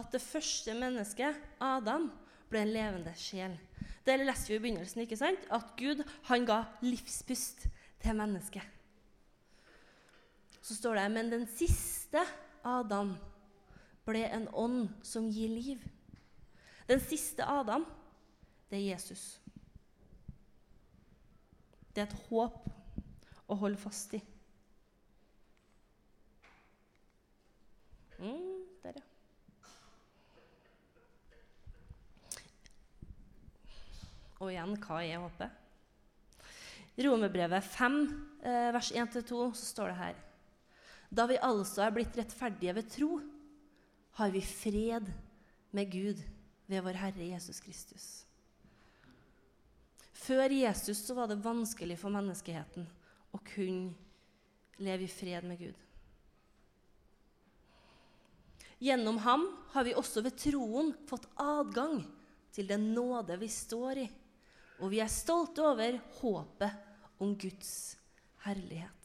at 0.00 0.12
det 0.14 0.22
første 0.22 0.74
mennesket, 0.78 1.38
Adam, 1.62 2.08
ble 2.50 2.62
en 2.64 2.72
levende 2.74 3.12
sjel. 3.18 3.56
Det 4.06 4.16
leste 4.18 4.50
vi 4.50 4.58
i 4.58 4.62
begynnelsen. 4.62 5.02
ikke 5.02 5.18
sant? 5.18 5.42
At 5.50 5.74
Gud 5.78 6.02
han 6.30 6.46
ga 6.46 6.64
livspust 6.82 7.66
til 8.02 8.16
mennesket. 8.16 8.62
Så 10.62 10.76
står 10.76 10.98
det 10.98 11.10
men 11.10 11.30
den 11.32 11.46
siste 11.50 12.22
Adam 12.64 13.14
ble 14.06 14.24
en 14.26 14.48
ånd 14.54 14.88
som 15.06 15.28
gir 15.30 15.50
liv. 15.52 15.84
Den 16.88 17.00
siste 17.00 17.44
Adam, 17.46 17.84
det 18.70 18.78
er 18.78 18.92
Jesus. 18.94 19.40
Det 21.94 22.02
er 22.02 22.08
et 22.08 22.20
håp 22.28 22.68
å 23.50 23.56
holde 23.58 23.80
fast 23.80 24.14
i. 24.14 24.20
Mm, 28.20 28.60
der, 28.84 29.00
ja. 29.00 29.06
Og 34.40 34.52
igjen, 34.52 34.76
hva 34.80 35.00
er 35.04 35.20
håpet? 35.20 35.56
I 37.00 37.04
Romerbrevet 37.06 37.64
5, 37.64 38.00
eh, 38.44 38.70
vers 38.76 38.92
1-2, 38.92 39.50
så 39.56 39.66
står 39.66 39.92
det 39.92 39.98
her 40.00 40.16
Da 41.10 41.26
vi 41.26 41.40
altså 41.42 41.82
er 41.82 41.94
blitt 41.96 42.16
rettferdige 42.16 42.74
ved 42.76 42.90
tro, 42.92 43.20
har 44.20 44.30
vi 44.30 44.42
fred 44.44 45.08
med 45.72 45.90
Gud 45.90 46.20
ved 46.68 46.84
vår 46.84 46.98
Herre 47.00 47.30
Jesus 47.32 47.60
Kristus. 47.60 48.08
Før 50.20 50.52
Jesus 50.52 51.00
så 51.06 51.16
var 51.16 51.30
det 51.30 51.40
vanskelig 51.44 51.96
for 52.00 52.12
menneskeheten 52.12 52.86
å 53.32 53.40
kunne 53.52 53.94
leve 54.80 55.06
i 55.06 55.12
fred 55.12 55.46
med 55.48 55.60
Gud. 55.60 55.76
Gjennom 58.80 59.18
ham 59.24 59.44
har 59.74 59.84
vi 59.84 59.96
også 59.96 60.22
ved 60.24 60.38
troen 60.40 60.94
fått 61.08 61.28
adgang 61.40 62.00
til 62.52 62.68
den 62.68 62.90
nåde 62.94 63.36
vi 63.40 63.48
står 63.52 64.04
i 64.04 64.08
og 64.80 64.88
vi 64.92 65.00
er 65.02 65.12
stolte 65.12 65.64
over 65.64 65.98
håpet 66.20 67.20
om 67.20 67.34
Guds 67.36 67.98
herlighet. 68.46 68.96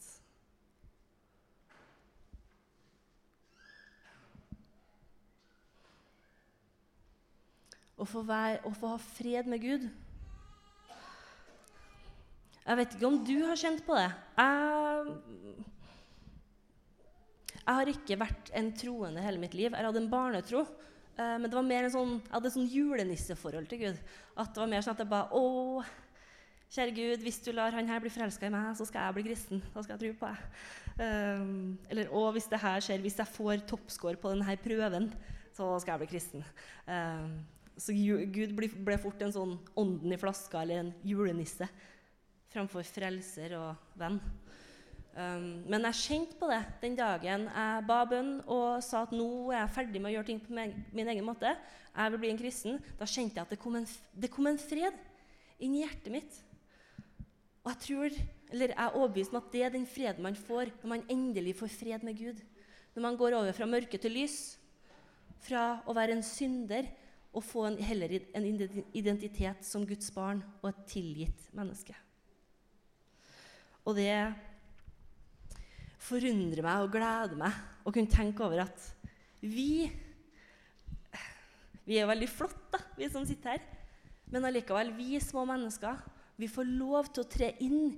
Å 7.96 8.04
få, 8.04 8.22
være, 8.28 8.60
å 8.68 8.72
få 8.76 8.92
ha 8.92 8.98
fred 9.00 9.48
med 9.48 9.62
Gud 9.62 9.86
Jeg 12.66 12.78
vet 12.80 12.94
ikke 12.96 13.06
om 13.06 13.20
du 13.22 13.36
har 13.46 13.58
kjent 13.60 13.84
på 13.86 13.94
det. 13.94 14.08
Jeg, 14.40 15.12
jeg 17.60 17.76
har 17.78 17.90
ikke 17.92 18.18
vært 18.18 18.50
en 18.58 18.72
troende 18.74 19.22
hele 19.22 19.42
mitt 19.42 19.54
liv. 19.54 19.70
Jeg 19.70 19.86
hadde 19.86 20.02
en 20.02 20.10
barnetro. 20.10 20.64
Uh, 21.16 21.36
men 21.38 21.46
det 21.46 21.56
var 21.56 21.64
mer 21.68 21.86
en 21.86 21.94
sånn, 21.94 22.16
jeg 22.24 22.34
hadde 22.34 22.50
et 22.50 22.56
sånn 22.56 22.72
julenisseforhold 22.72 23.70
til 23.70 23.84
Gud. 23.84 24.02
At 24.34 24.50
det 24.50 24.62
var 24.64 24.72
mer 24.74 24.82
sånn 24.84 24.98
at 24.98 25.04
jeg 25.04 25.12
bare 25.14 25.38
Å, 25.38 25.84
kjære 26.74 26.96
Gud, 26.98 27.22
hvis 27.24 27.40
du 27.46 27.52
lar 27.54 27.72
han 27.78 27.88
her 27.88 28.02
bli 28.02 28.10
forelska 28.12 28.50
i 28.50 28.52
meg, 28.52 28.74
så 28.76 28.90
skal 28.90 29.06
jeg 29.06 29.16
bli 29.20 29.28
kristen. 29.30 29.62
Da 29.70 29.86
skal 29.86 29.94
jeg 29.94 30.02
tro 30.02 30.12
på 30.20 30.34
deg. 30.34 30.60
Um, 30.98 31.56
eller 31.86 32.10
å, 32.10 32.28
hvis 32.34 32.50
det 32.50 32.60
her 32.66 32.82
skjer, 32.82 33.02
hvis 33.06 33.22
jeg 33.22 33.36
får 33.38 33.62
toppscore 33.70 34.18
på 34.18 34.34
denne 34.34 34.58
prøven, 34.60 35.12
så 35.54 35.70
skal 35.78 35.94
jeg 35.94 36.02
bli 36.02 36.14
kristen. 36.16 36.46
Um, 36.90 37.36
så 37.78 37.94
Gud 37.94 38.56
ble, 38.58 38.74
ble 38.74 38.98
fort 38.98 39.22
en 39.22 39.32
sånn 39.32 39.60
ånden 39.78 40.12
i 40.16 40.18
flaska 40.18 40.64
eller 40.64 40.82
en 40.82 40.96
julenisse 41.06 41.68
framfor 42.56 42.86
frelser 42.88 43.52
og 43.58 43.96
venn. 44.00 44.18
Um, 45.16 45.62
men 45.64 45.86
jeg 45.88 45.96
kjente 46.02 46.36
på 46.36 46.48
det 46.50 46.58
den 46.82 46.96
dagen 46.98 47.46
jeg 47.48 47.84
ba 47.88 48.02
bønn 48.04 48.34
og 48.52 48.82
sa 48.84 49.06
at 49.06 49.14
nå 49.16 49.48
er 49.48 49.62
jeg 49.62 49.72
ferdig 49.72 50.02
med 50.02 50.10
å 50.10 50.14
gjøre 50.18 50.28
ting 50.28 50.42
på 50.44 50.52
min, 50.52 51.08
egen 51.08 51.24
måte. 51.24 51.54
Jeg 51.96 52.12
vil 52.12 52.20
bli 52.20 52.32
en 52.34 52.40
kristen. 52.40 52.82
Da 52.98 53.08
kjente 53.08 53.38
jeg 53.38 53.46
at 53.46 53.54
det 53.54 53.60
kom 53.62 53.78
en, 53.80 53.88
det 54.12 54.32
kom 54.32 54.48
en 54.50 54.60
fred 54.60 54.98
inn 55.64 55.78
i 55.78 55.82
hjertet 55.84 56.12
mitt. 56.12 56.36
Og 57.64 57.72
jeg 57.72 57.82
tror, 57.86 58.18
eller 58.52 58.74
jeg 58.74 58.82
er 58.84 58.98
overbevist 59.00 59.32
om 59.32 59.40
at 59.40 59.48
det 59.54 59.64
er 59.64 59.72
den 59.74 59.88
freden 59.88 60.28
man 60.28 60.36
får 60.38 60.70
når 60.82 60.92
man 60.92 61.08
endelig 61.12 61.56
får 61.62 61.72
fred 61.78 62.04
med 62.06 62.20
Gud. 62.20 62.44
Når 62.94 63.08
man 63.08 63.18
går 63.20 63.40
over 63.40 63.56
fra 63.56 63.68
mørke 63.68 64.00
til 64.00 64.16
lys. 64.20 64.38
Fra 65.48 65.80
å 65.88 65.96
være 65.96 66.16
en 66.16 66.24
synder 66.24 66.88
og 67.36 67.44
få 67.44 67.66
en, 67.68 67.80
heller 67.80 68.18
en 68.36 68.46
identitet 68.96 69.64
som 69.64 69.84
Guds 69.88 70.12
barn 70.12 70.44
og 70.62 70.70
et 70.72 70.84
tilgitt 70.92 71.48
menneske. 71.56 71.96
Og 73.86 73.94
det 73.98 74.08
er 74.10 74.34
forundrer 76.02 76.62
meg 76.66 76.82
og 76.84 76.92
gleder 76.94 77.38
meg 77.38 77.86
å 77.86 77.92
kunne 77.94 78.10
tenke 78.10 78.44
over 78.46 78.66
at 78.66 78.90
vi 79.42 79.86
Vi 81.86 82.00
er 82.00 82.08
veldig 82.10 82.26
flotte, 82.26 82.80
vi 82.98 83.06
som 83.06 83.22
sitter 83.22 83.52
her. 83.52 83.66
Men 84.34 84.48
allikevel, 84.48 84.88
vi 84.96 85.20
små 85.22 85.44
mennesker, 85.46 86.00
vi 86.34 86.48
får 86.50 86.66
lov 86.66 87.12
til 87.14 87.22
å 87.22 87.28
tre 87.30 87.52
inn 87.62 87.92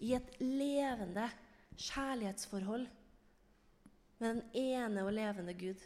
i 0.00 0.14
et 0.16 0.38
levende 0.40 1.26
kjærlighetsforhold 1.76 2.86
med 4.16 4.26
den 4.30 4.40
ene 4.56 5.04
og 5.04 5.12
levende 5.12 5.52
Gud. 5.52 5.84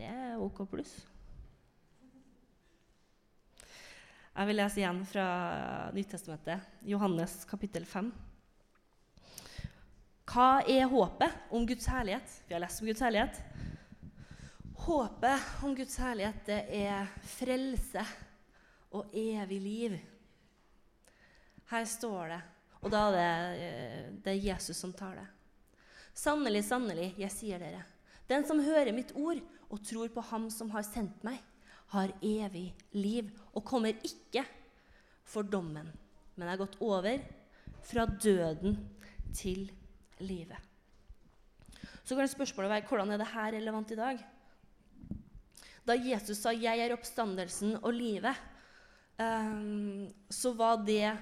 Det 0.00 0.08
er 0.08 0.40
OK 0.40 0.64
pluss. 0.72 0.96
Jeg 4.30 4.46
vil 4.46 4.60
lese 4.60 4.78
igjen 4.78 5.00
fra 5.10 5.24
Nyttestamentet, 5.90 6.66
Johannes 6.86 7.32
kapittel 7.50 7.82
5. 7.82 8.12
Hva 10.30 10.60
er 10.70 10.86
håpet 10.86 11.50
om 11.50 11.66
Guds 11.66 11.88
herlighet? 11.90 12.36
Vi 12.46 12.54
har 12.54 12.62
lest 12.62 12.78
om 12.78 12.86
Guds 12.86 13.02
herlighet. 13.02 13.40
Håpet 14.86 15.48
om 15.66 15.74
Guds 15.74 15.98
herlighet 15.98 16.46
det 16.46 16.60
er 16.78 17.10
frelse 17.32 18.06
og 18.94 19.10
evig 19.10 19.60
liv. 19.66 19.98
Her 21.74 21.90
står 21.90 22.30
det, 22.36 22.40
og 22.80 22.94
da 22.94 23.02
er 23.10 23.18
det, 23.18 23.66
eh, 23.66 24.08
det 24.14 24.36
er 24.36 24.42
Jesus 24.46 24.78
som 24.78 24.94
tar 24.94 25.18
det. 25.18 25.26
Sannelig, 26.14 26.68
sannelig, 26.70 27.16
jeg 27.18 27.34
sier 27.34 27.58
dere, 27.58 27.82
den 28.30 28.46
som 28.46 28.62
hører 28.62 28.94
mitt 28.94 29.10
ord 29.18 29.42
og 29.66 29.82
tror 29.82 30.10
på 30.14 30.22
Ham 30.30 30.46
som 30.54 30.70
har 30.70 30.86
sendt 30.86 31.18
meg, 31.26 31.42
har 31.90 32.12
evig 32.22 32.70
liv 32.94 33.30
og 33.54 33.64
kommer 33.66 33.96
ikke 34.06 34.44
for 35.26 35.46
dommen, 35.46 35.90
men 36.36 36.48
er 36.48 36.60
gått 36.60 36.78
over 36.82 37.22
fra 37.86 38.06
døden 38.06 38.76
til 39.34 39.68
livet. 40.22 40.58
Så 42.04 42.16
kan 42.18 42.28
spørsmålet 42.30 42.72
være 42.72 42.86
hvordan 42.88 43.14
er 43.14 43.20
det 43.22 43.32
her 43.32 43.52
relevant 43.54 43.90
i 43.94 43.98
dag? 43.98 44.22
Da 45.86 45.96
Jesus 45.96 46.38
sa 46.38 46.52
'Jeg 46.52 46.78
er 46.78 46.92
oppstandelsen 46.92 47.76
og 47.82 47.92
livet', 47.92 48.36
um, 49.18 50.12
så 50.30 50.52
var 50.52 50.76
det 50.84 51.18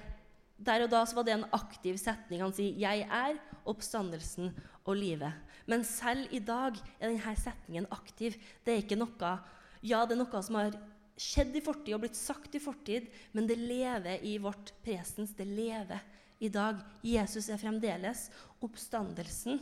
der 0.57 0.83
og 0.83 0.89
da 0.89 1.05
var 1.15 1.23
det 1.23 1.33
en 1.33 1.49
aktiv 1.53 1.97
setning. 1.97 2.41
Han 2.41 2.53
sier 2.53 2.73
'Jeg 2.75 3.07
er 3.09 3.37
oppstandelsen 3.65 4.53
og 4.85 4.95
livet'. 4.95 5.33
Men 5.67 5.83
selv 5.83 6.27
i 6.31 6.39
dag 6.39 6.75
er 6.99 7.09
denne 7.09 7.35
setningen 7.35 7.87
aktiv. 7.91 8.33
Det 8.65 8.73
er 8.73 8.81
ikke 8.83 8.99
noe 8.99 9.39
ja, 9.81 10.03
det 10.05 10.15
er 10.15 10.21
noe 10.21 10.41
som 10.43 10.57
har 10.59 10.75
skjedd 11.19 11.55
i 11.59 11.63
fortid 11.63 11.95
og 11.95 12.03
blitt 12.03 12.17
sagt 12.17 12.55
i 12.55 12.61
fortid, 12.63 13.09
men 13.35 13.47
det 13.47 13.59
lever 13.59 14.23
i 14.27 14.37
vårt 14.41 14.71
presens. 14.83 15.35
Det 15.35 15.47
lever 15.47 15.99
i 16.39 16.49
dag. 16.51 16.79
Jesus 17.03 17.49
er 17.51 17.59
fremdeles 17.59 18.27
oppstandelsen 18.63 19.59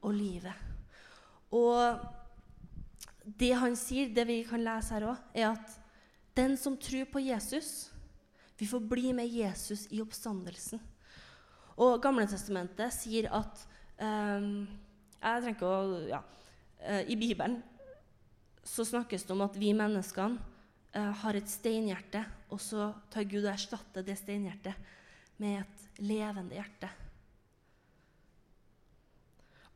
og 0.00 0.14
livet. 0.14 0.54
Og 1.50 1.98
det 3.24 3.52
han 3.58 3.74
sier, 3.78 4.12
det 4.14 4.26
vi 4.28 4.42
kan 4.46 4.62
lese 4.64 4.94
her 4.94 5.08
òg, 5.10 5.24
er 5.34 5.50
at 5.52 5.78
den 6.38 6.56
som 6.58 6.78
tror 6.78 7.08
på 7.12 7.22
Jesus, 7.26 7.90
Vi 8.60 8.66
får 8.68 8.80
bli 8.84 9.12
med 9.16 9.24
Jesus 9.24 9.86
i 9.88 10.02
oppstandelsen. 10.02 10.82
Og 11.80 11.94
Gamletestamentet 12.02 12.92
sier 12.92 13.30
at 13.32 13.62
um, 13.96 14.66
Jeg 15.16 15.40
trenger 15.40 15.54
ikke 15.54 15.70
å 15.70 16.00
ja, 16.10 16.18
uh, 16.84 17.00
I 17.08 17.16
Bibelen 17.16 17.62
så 18.64 18.84
snakkes 18.84 19.24
det 19.24 19.34
om 19.34 19.44
at 19.44 19.56
vi 19.58 19.72
menneskene 19.76 20.38
eh, 20.92 21.12
har 21.22 21.36
et 21.36 21.50
steinhjerte, 21.50 22.24
og 22.52 22.60
så 22.62 22.90
tar 23.12 23.28
Gud 23.28 23.44
og 23.44 23.54
erstatter 23.54 24.04
det 24.06 24.18
steinhjertet 24.20 24.76
med 25.40 25.62
et 25.62 26.02
levende 26.04 26.58
hjerte. 26.58 26.90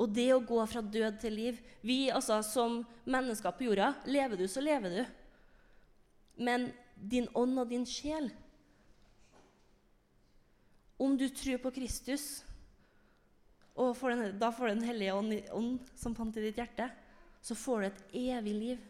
Og 0.01 0.11
det 0.11 0.29
å 0.35 0.43
gå 0.43 0.59
fra 0.67 0.83
død 0.83 1.21
til 1.23 1.37
liv 1.39 1.59
Vi 1.87 2.09
altså, 2.11 2.41
som 2.43 2.81
mennesker 3.07 3.55
på 3.55 3.69
jorda, 3.69 3.93
lever 4.11 4.41
du, 4.41 4.49
så 4.51 4.63
lever 4.65 4.91
du. 4.91 5.05
Men 6.43 6.67
din 6.97 7.29
ånd 7.35 7.61
og 7.63 7.71
din 7.71 7.87
sjel 7.87 8.27
Om 10.99 11.15
du 11.19 11.29
tror 11.31 11.61
på 11.63 11.73
Kristus, 11.75 12.43
og 13.75 13.97
får 13.99 14.15
den, 14.15 14.37
da 14.39 14.51
får 14.55 14.69
du 14.69 14.75
Den 14.75 14.89
hellige 14.89 15.15
ånd, 15.15 15.35
ånd 15.53 15.95
som 15.99 16.15
pant 16.15 16.37
i 16.39 16.45
ditt 16.45 16.59
hjerte, 16.61 16.87
så 17.45 17.57
får 17.59 17.81
du 17.81 17.87
et 17.87 18.03
evig 18.25 18.55
liv. 18.57 18.83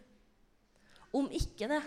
Om 1.15 1.27
ikke 1.35 1.69
det, 1.71 1.83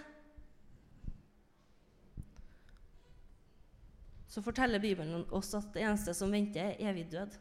så 4.28 4.44
forteller 4.44 4.84
Bibelen 4.84 5.24
oss 5.34 5.54
at 5.58 5.70
det 5.74 5.86
eneste 5.86 6.14
som 6.16 6.32
venter, 6.32 6.74
er 6.76 6.92
evig 6.92 7.08
død. 7.12 7.38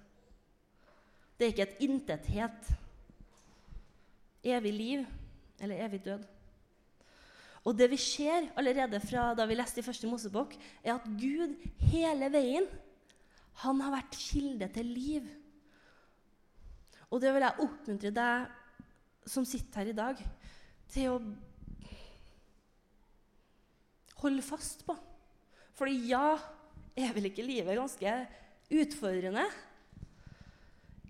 Det 1.36 1.44
er 1.44 1.52
ikke 1.52 1.66
et 1.66 1.82
intethet. 1.84 2.70
Evig 4.46 4.72
liv 4.72 5.02
eller 5.60 5.82
evig 5.84 6.00
død. 6.04 6.22
Og 7.66 7.74
det 7.74 7.88
vi 7.90 7.98
ser 7.98 8.46
allerede 8.56 9.00
fra 9.02 9.32
da 9.34 9.44
vi 9.50 9.56
leste 9.58 9.82
i 9.82 9.84
første 9.84 10.06
Mosebok, 10.06 10.54
er 10.84 10.94
at 10.94 11.08
Gud 11.18 11.56
hele 11.90 12.30
veien 12.30 12.68
han 13.64 13.80
har 13.82 13.96
vært 13.96 14.18
kilde 14.20 14.68
til 14.70 14.86
liv. 14.86 15.26
Og 17.10 17.20
det 17.22 17.32
vil 17.34 17.42
jeg 17.42 17.66
oppmuntre 17.66 18.14
deg 18.14 18.54
som 19.26 19.46
sitter 19.46 19.82
her 19.82 19.90
i 19.90 19.96
dag, 19.96 20.20
til 20.92 21.16
å 21.16 21.20
holde 24.22 24.44
fast 24.46 24.84
på. 24.86 24.96
Fordi 25.76 25.96
ja, 26.08 26.36
er 26.96 27.14
vel 27.16 27.28
ikke 27.28 27.44
livet 27.44 27.76
ganske 27.76 28.12
utfordrende? 28.72 29.44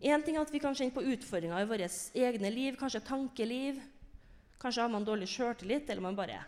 Én 0.07 0.25
ting 0.25 0.37
er 0.37 0.45
at 0.45 0.53
vi 0.53 0.61
kan 0.61 0.75
kjenne 0.77 0.95
på 0.95 1.05
utfordringer 1.15 1.63
i 1.63 1.69
våre 1.69 1.87
egne 2.27 2.51
liv, 2.53 2.75
kanskje 2.81 3.05
tankeliv. 3.07 3.79
Kanskje 4.61 4.83
har 4.85 4.93
man 4.93 5.07
dårlig 5.07 5.29
sjøltillit, 5.31 5.89
eller 5.89 6.05
man 6.05 6.19
bare 6.19 6.41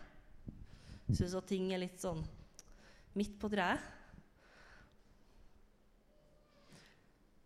syns 1.09 1.33
at 1.37 1.47
ting 1.49 1.71
er 1.73 1.81
litt 1.81 1.97
sånn 2.01 2.21
midt 3.17 3.39
på 3.41 3.49
treet. 3.49 3.81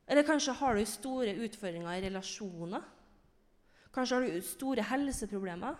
Eller 0.04 0.28
kanskje 0.28 0.56
har 0.60 0.76
du 0.76 0.84
store 0.88 1.38
utfordringer 1.46 1.96
i 1.96 2.04
relasjoner. 2.10 2.84
Kanskje 3.94 4.18
har 4.18 4.26
du 4.26 4.46
store 4.46 4.86
helseproblemer. 4.90 5.78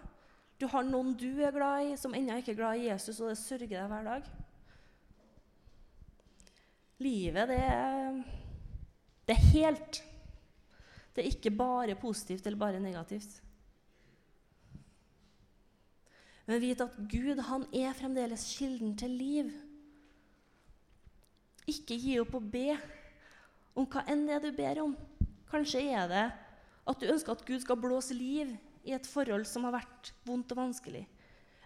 Du 0.62 0.68
har 0.70 0.86
noen 0.86 1.16
du 1.18 1.42
er 1.42 1.54
glad 1.56 1.90
i, 1.90 1.94
som 1.98 2.14
ennå 2.14 2.38
ikke 2.40 2.54
er 2.54 2.60
glad 2.60 2.80
i 2.80 2.90
Jesus, 2.92 3.20
og 3.20 3.32
det 3.32 3.40
sørger 3.42 3.72
deg 3.74 3.90
hver 3.90 4.06
dag. 4.06 4.28
Livet, 7.04 7.50
det 7.50 7.58
er, 7.58 8.20
det 9.28 9.36
er 9.36 9.48
helt. 9.56 10.04
Det 11.14 11.24
er 11.24 11.32
ikke 11.32 11.52
bare 11.58 11.98
positivt 12.00 12.46
eller 12.46 12.62
bare 12.62 12.84
negativt. 12.84 13.42
Men 16.46 16.62
vit 16.62 16.82
at 16.84 16.96
Gud 17.10 17.40
han 17.48 17.66
er 17.74 17.96
fremdeles 17.98 18.46
kilden 18.58 18.96
til 19.00 19.14
liv. 19.16 19.52
Ikke 21.70 21.98
gi 21.98 22.18
opp 22.22 22.34
å 22.36 22.44
be 22.44 22.74
om 23.80 23.88
hva 23.90 24.04
enn 24.12 24.26
det 24.28 24.42
du 24.44 24.50
ber 24.56 24.82
om. 24.84 24.96
Kanskje 25.50 25.86
er 25.96 26.10
det 26.12 26.26
at 26.88 27.00
du 27.00 27.08
ønsker 27.08 27.34
at 27.34 27.46
Gud 27.48 27.62
skal 27.64 27.80
blåse 27.80 28.16
liv 28.16 28.56
i 28.84 28.94
et 28.96 29.08
forhold 29.08 29.46
som 29.48 29.68
har 29.68 29.78
vært 29.78 30.12
vondt 30.28 30.52
og 30.56 30.60
vanskelig. 30.66 31.06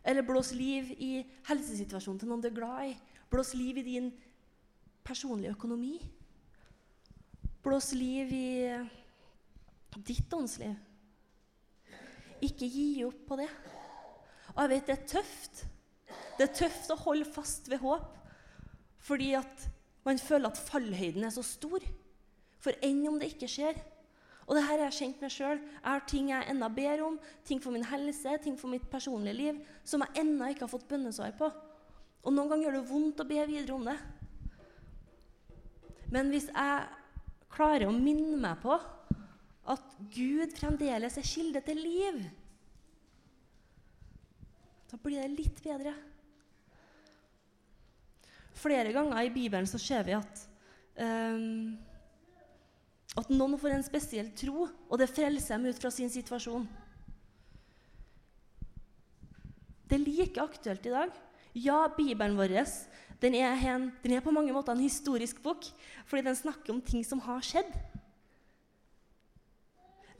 Eller 0.07 0.25
blåse 0.25 0.55
liv 0.55 0.91
i 1.03 1.11
helsesituasjonen 1.49 2.19
til 2.21 2.29
noen 2.29 2.43
du 2.43 2.49
er 2.51 2.57
glad 2.57 2.91
i. 2.91 2.93
Blåse 3.31 3.57
liv 3.57 3.81
i 3.81 3.87
din 3.87 4.11
personlige 5.07 5.55
økonomi. 5.55 5.97
Blåse 7.65 7.97
liv 7.97 8.31
i 8.31 8.51
ditt 10.07 10.33
åndsliv. 10.33 10.75
Ikke 12.45 12.69
gi 12.69 13.03
opp 13.07 13.25
på 13.27 13.39
det. 13.41 13.49
Og 14.53 14.61
jeg 14.63 14.73
vet 14.75 14.87
det 14.87 14.95
er 14.95 15.09
tøft. 15.15 15.65
Det 16.37 16.45
er 16.45 16.55
tøft 16.61 16.93
å 16.93 17.01
holde 17.01 17.27
fast 17.29 17.69
ved 17.71 17.81
håp 17.83 18.13
fordi 19.07 19.29
at 19.37 19.61
man 20.03 20.17
føler 20.19 20.49
at 20.49 20.59
fallhøyden 20.59 21.23
er 21.23 21.31
så 21.31 21.43
stor. 21.45 21.83
For 22.59 22.75
enn 22.83 23.05
om 23.07 23.19
det 23.21 23.29
ikke 23.31 23.47
skjer? 23.51 23.77
Og 24.47 24.55
det 24.55 24.63
her 24.63 24.79
har 24.79 24.85
jeg 24.87 24.97
kjent 24.97 25.23
meg 25.23 25.33
sjøl. 25.33 25.59
Jeg 25.59 25.87
har 25.87 26.05
ting 26.07 26.29
jeg 26.31 26.49
ennå 26.51 26.69
ber 26.71 27.01
om, 27.03 27.17
ting 27.47 27.59
for 27.63 27.75
min 27.75 27.85
helse, 27.87 28.37
ting 28.43 28.55
for 28.59 28.71
mitt 28.71 28.85
personlige 28.89 29.35
liv, 29.35 29.57
som 29.83 30.05
jeg 30.05 30.23
ennå 30.23 30.51
ikke 30.53 30.63
har 30.65 30.71
fått 30.71 30.87
bønnesvar 30.87 31.35
på. 31.39 31.49
Og 32.23 32.33
noen 32.33 32.51
ganger 32.51 32.69
gjør 32.69 32.77
det 32.79 32.89
vondt 32.91 33.23
å 33.23 33.27
be 33.27 33.43
videre 33.49 33.75
om 33.75 33.89
det. 33.89 33.97
Men 36.15 36.31
hvis 36.31 36.47
jeg 36.47 36.87
klarer 37.51 37.89
å 37.89 37.95
minne 37.95 38.39
meg 38.39 38.59
på 38.63 38.75
at 39.67 39.95
Gud 40.13 40.53
fremdeles 40.55 41.17
er 41.19 41.27
kilde 41.27 41.61
til 41.65 41.81
liv. 41.81 42.21
Da 44.87 44.99
blir 45.03 45.19
det 45.19 45.33
litt 45.33 45.59
bedre. 45.63 45.93
Flere 48.57 48.93
ganger 48.95 49.27
i 49.27 49.33
Bibelen 49.33 49.67
så 49.69 49.79
ser 49.81 50.05
vi 50.07 50.15
at, 50.17 50.43
um, 51.03 51.75
at 53.17 53.31
noen 53.33 53.57
får 53.57 53.73
en 53.73 53.85
spesiell 53.85 54.29
tro, 54.37 54.67
og 54.69 54.99
det 55.01 55.09
frelser 55.09 55.57
dem 55.57 55.71
ut 55.71 55.81
fra 55.81 55.91
sin 55.93 56.11
situasjon. 56.13 56.67
Det 59.87 59.97
er 59.97 60.05
like 60.05 60.43
aktuelt 60.43 60.85
i 60.85 60.93
dag. 60.93 61.13
Ja, 61.57 61.87
Bibelen 61.95 62.37
vår 62.37 62.53
den 63.17 63.33
er, 63.33 63.55
en, 63.73 63.89
den 64.03 64.13
er 64.13 64.21
på 64.21 64.33
mange 64.33 64.53
måter 64.53 64.75
en 64.75 64.83
historisk 64.83 65.39
bok, 65.41 65.65
fordi 66.05 66.21
den 66.27 66.37
snakker 66.37 66.73
om 66.73 66.81
ting 66.85 67.01
som 67.05 67.23
har 67.25 67.41
skjedd. 67.41 67.71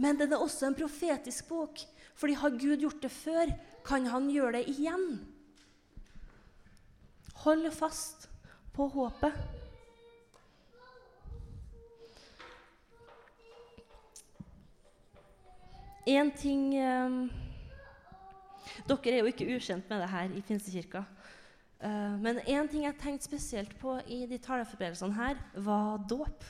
Men 0.02 0.18
den 0.18 0.34
er 0.34 0.42
også 0.42 0.66
en 0.66 0.78
profetisk 0.78 1.50
bok. 1.50 1.82
Fordi 2.18 2.34
har 2.34 2.56
Gud 2.58 2.82
gjort 2.82 3.02
det 3.02 3.12
før, 3.14 3.52
kan 3.86 4.08
han 4.10 4.30
gjøre 4.34 4.58
det 4.58 4.74
igjen. 4.74 5.20
Hold 7.44 7.70
fast 7.78 8.26
på 8.74 8.88
håpet. 8.90 9.57
En 16.08 16.30
ting 16.32 16.70
um, 16.80 17.15
Dere 18.88 19.12
er 19.12 19.17
jo 19.20 19.32
ikke 19.32 19.48
ukjent 19.58 19.89
med 19.89 20.00
det 20.00 20.10
her 20.12 20.36
i 20.38 20.43
Pinsekirka. 20.46 21.02
Uh, 21.84 22.15
men 22.24 22.39
én 22.48 22.70
ting 22.72 22.86
jeg 22.86 22.96
tenkte 23.02 23.28
spesielt 23.28 23.74
på 23.82 23.98
i 24.08 24.22
de 24.30 24.39
taleforberedelsene 24.39 25.17
her, 25.17 25.41
var 25.54 26.00
dåp 26.10 26.46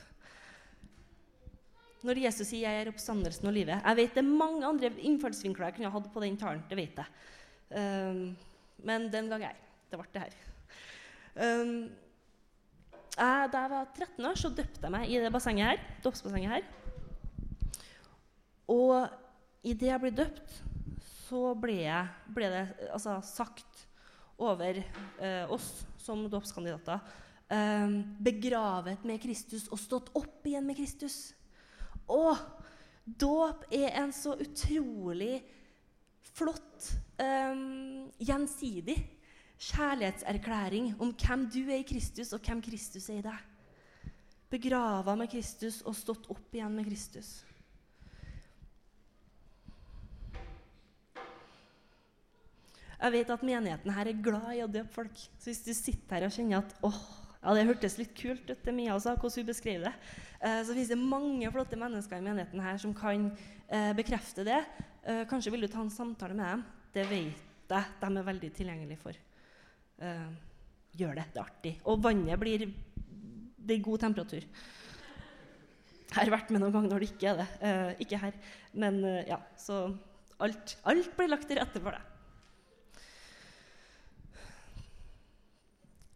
når 2.06 2.22
Jesus 2.22 2.48
sier 2.48 2.70
'jeg 2.70 2.82
er 2.82 2.92
oppstandelsen 2.92 3.48
og 3.48 3.54
livet'. 3.54 3.82
Jeg 3.84 3.98
vet 3.98 4.14
det 4.16 4.24
er 4.24 4.30
mange 4.30 4.66
andre 4.66 4.92
innfallsvinkler 5.02 5.66
jeg 5.66 5.76
kunne 5.76 5.92
hatt 5.92 6.14
på 6.14 6.22
den 6.22 6.38
talen. 6.38 6.64
det 6.70 6.78
vet 6.78 6.96
jeg. 6.98 7.06
Um, 7.72 8.38
men 8.84 9.12
den 9.12 9.30
gang 9.30 9.42
jeg. 9.42 9.56
Det 9.92 10.00
ble 10.00 10.08
det 10.14 10.22
her. 10.22 10.34
Um, 11.36 11.90
jeg, 13.18 13.50
da 13.52 13.58
jeg 13.58 13.70
var 13.70 13.88
13 13.96 14.26
år, 14.26 14.36
så 14.36 14.50
døpte 14.50 14.84
jeg 14.84 14.92
meg 14.92 15.10
i 15.10 15.20
det 15.20 15.32
bassenget 15.34 15.66
her, 15.66 15.78
dåpsbassenget 16.04 16.50
her. 16.50 16.62
Og 18.68 19.10
idet 19.68 19.92
jeg 19.92 20.02
ble 20.04 20.14
døpt, 20.16 20.58
så 21.28 21.52
ble, 21.60 21.82
jeg, 21.84 22.32
ble 22.34 22.50
det 22.54 22.66
altså, 22.94 23.18
sagt 23.26 23.86
over 24.40 24.80
eh, 24.80 25.50
oss 25.52 25.84
som 26.00 26.24
dåpskandidater 26.32 27.02
eh, 27.52 27.98
begravet 28.24 29.04
med 29.08 29.20
Kristus 29.24 29.68
og 29.72 29.82
stått 29.82 30.14
opp 30.18 30.48
igjen 30.48 30.68
med 30.68 30.78
Kristus. 30.80 31.34
Og 32.08 32.38
dåp 33.04 33.66
er 33.74 33.98
en 34.00 34.14
så 34.16 34.38
utrolig 34.40 35.42
flott 36.38 36.92
eh, 37.20 37.54
gjensidig 38.24 38.98
kjærlighetserklæring 39.58 40.94
om 41.02 41.14
hvem 41.18 41.48
du 41.50 41.64
er 41.66 41.82
i 41.82 41.88
Kristus, 41.88 42.34
og 42.34 42.46
hvem 42.46 42.62
Kristus 42.62 43.10
er 43.10 43.22
i 43.22 43.26
deg. 43.26 44.14
Begrava 44.48 45.16
med 45.18 45.32
Kristus 45.32 45.82
og 45.84 45.98
stått 45.98 46.30
opp 46.32 46.54
igjen 46.56 46.76
med 46.78 46.88
Kristus. 46.88 47.42
Jeg 52.98 53.14
vet 53.14 53.30
at 53.30 53.46
menigheten 53.46 53.94
her 53.94 54.10
er 54.10 54.22
glad 54.26 54.50
i 54.56 54.64
å 54.66 54.72
døpe 54.72 54.90
folk. 54.96 55.20
Så 55.38 55.52
hvis 55.52 55.62
du 55.66 55.74
sitter 55.78 56.18
her 56.18 56.26
og 56.28 56.34
kjenner 56.34 56.64
at 56.64 56.72
åh, 56.86 57.02
ja, 57.44 57.54
det 57.54 57.68
hørtes 57.70 57.98
litt 58.00 58.16
kult 58.18 58.50
ut, 58.50 58.64
det 58.66 58.74
Mia 58.74 58.96
sa, 59.00 59.14
hvordan 59.14 59.44
hun 59.44 59.50
beskrev 59.52 59.86
det. 59.86 59.94
Eh, 60.42 60.62
så 60.66 60.74
finnes 60.74 60.90
det 60.90 60.98
mange 61.00 61.52
flotte 61.54 61.78
mennesker 61.80 62.18
i 62.18 62.26
menigheten 62.26 62.64
her 62.64 62.80
som 62.82 62.96
kan 62.98 63.30
eh, 63.70 63.92
bekrefte 63.98 64.46
det. 64.48 64.64
Eh, 65.06 65.22
kanskje 65.30 65.54
vil 65.54 65.64
du 65.64 65.70
ta 65.72 65.84
en 65.84 65.94
samtale 65.94 66.38
med 66.38 66.50
dem. 66.50 66.66
Det 66.98 67.06
vet 67.12 67.46
jeg 67.68 67.94
de 68.02 68.10
er 68.10 68.28
veldig 68.32 68.50
tilgjengelige 68.56 69.02
for. 69.02 69.18
Gjør 70.98 71.18
det. 71.18 71.26
Det 71.34 71.40
er 71.40 71.44
artig. 71.44 71.74
Og 71.92 72.00
vannet 72.00 72.40
blir 72.40 72.64
Det 72.68 73.76
er 73.76 73.84
god 73.84 74.00
temperatur. 74.06 74.46
Jeg 76.08 76.16
har 76.16 76.32
vært 76.32 76.54
med 76.56 76.64
noen 76.64 76.72
ganger 76.72 76.94
når 76.94 77.04
det 77.04 77.10
ikke 77.12 77.34
er 77.34 77.42
det. 77.42 77.48
Ikke 78.06 78.22
her. 78.22 78.38
Men 78.72 79.02
ja, 79.28 79.42
så 79.60 79.82
alt, 80.40 80.78
alt 80.88 81.12
blir 81.18 81.28
lagt 81.34 81.50
til 81.52 81.60
rette 81.60 81.84
for 81.84 81.92
deg. 81.92 82.17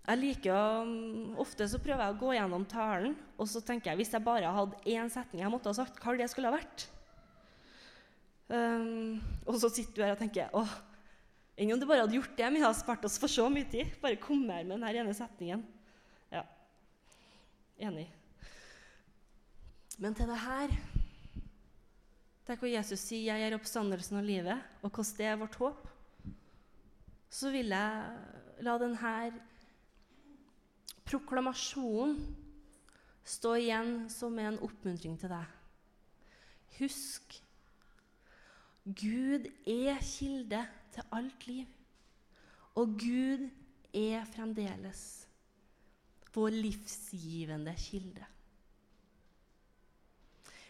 Jeg 0.02 0.18
liker 0.18 0.88
mm, 0.88 1.36
Ofte 1.42 1.68
så 1.70 1.80
prøver 1.82 2.02
jeg 2.04 2.16
å 2.16 2.22
gå 2.22 2.32
gjennom 2.34 2.66
talen, 2.70 3.14
og 3.38 3.50
så 3.50 3.62
tenker 3.66 3.92
jeg 3.92 4.02
hvis 4.02 4.14
jeg 4.16 4.26
bare 4.26 4.54
hadde 4.54 4.80
én 4.90 5.12
setning 5.14 5.44
jeg 5.44 5.54
måtte 5.54 5.70
ha 5.70 5.78
sagt, 5.78 6.00
hva 6.02 6.16
det 6.18 6.30
skulle 6.32 6.50
ha 6.50 6.58
vært? 6.58 6.88
Um, 8.52 9.22
og 9.48 9.56
så 9.62 9.70
sitter 9.72 9.96
du 9.96 10.02
her 10.04 10.16
og 10.16 10.20
tenker 10.20 10.50
åh, 10.58 10.72
enn 11.56 11.72
om 11.72 11.80
du 11.80 11.86
bare 11.88 12.04
hadde 12.04 12.18
gjort 12.18 12.34
det? 12.36 12.50
Vi 12.52 12.64
hadde 12.64 12.80
spart 12.80 13.06
oss 13.08 13.20
for 13.22 13.32
så 13.32 13.46
mye 13.52 13.68
tid. 13.70 13.94
Bare 14.02 14.20
kom 14.20 14.42
her 14.50 14.66
med 14.66 14.76
denne 14.76 15.06
ene 15.06 15.14
setningen. 15.16 15.62
Ja, 16.34 16.42
enig. 17.80 18.10
Men 20.02 20.18
til 20.18 20.28
det 20.32 20.40
her 20.42 20.74
Der 22.50 22.58
hvor 22.58 22.68
Jesus 22.68 23.00
sier 23.00 23.38
'Jeg 23.38 23.48
er 23.48 23.56
oppstandelsen 23.56 24.18
og 24.18 24.26
livet', 24.26 24.64
og 24.82 24.92
hvordan 24.92 25.18
det 25.18 25.26
er 25.26 25.38
vårt 25.40 25.56
håp, 25.56 25.88
så 27.30 27.52
vil 27.52 27.70
jeg 27.70 28.18
la 28.60 28.78
denne 28.82 29.32
proklamasjonen 31.12 32.20
stå 33.28 33.56
igjen 33.60 34.10
som 34.10 34.38
en 34.40 34.60
oppmuntring 34.64 35.18
til 35.20 35.32
deg. 35.32 35.58
Husk 36.80 37.38
Gud 38.84 39.46
er 39.70 40.00
kilde 40.02 40.64
til 40.96 41.14
alt 41.14 41.48
liv. 41.48 41.68
Og 42.80 42.96
Gud 42.98 43.50
er 43.94 44.24
fremdeles 44.32 45.02
vår 46.34 46.56
livsgivende 46.56 47.74
kilde. 47.78 48.26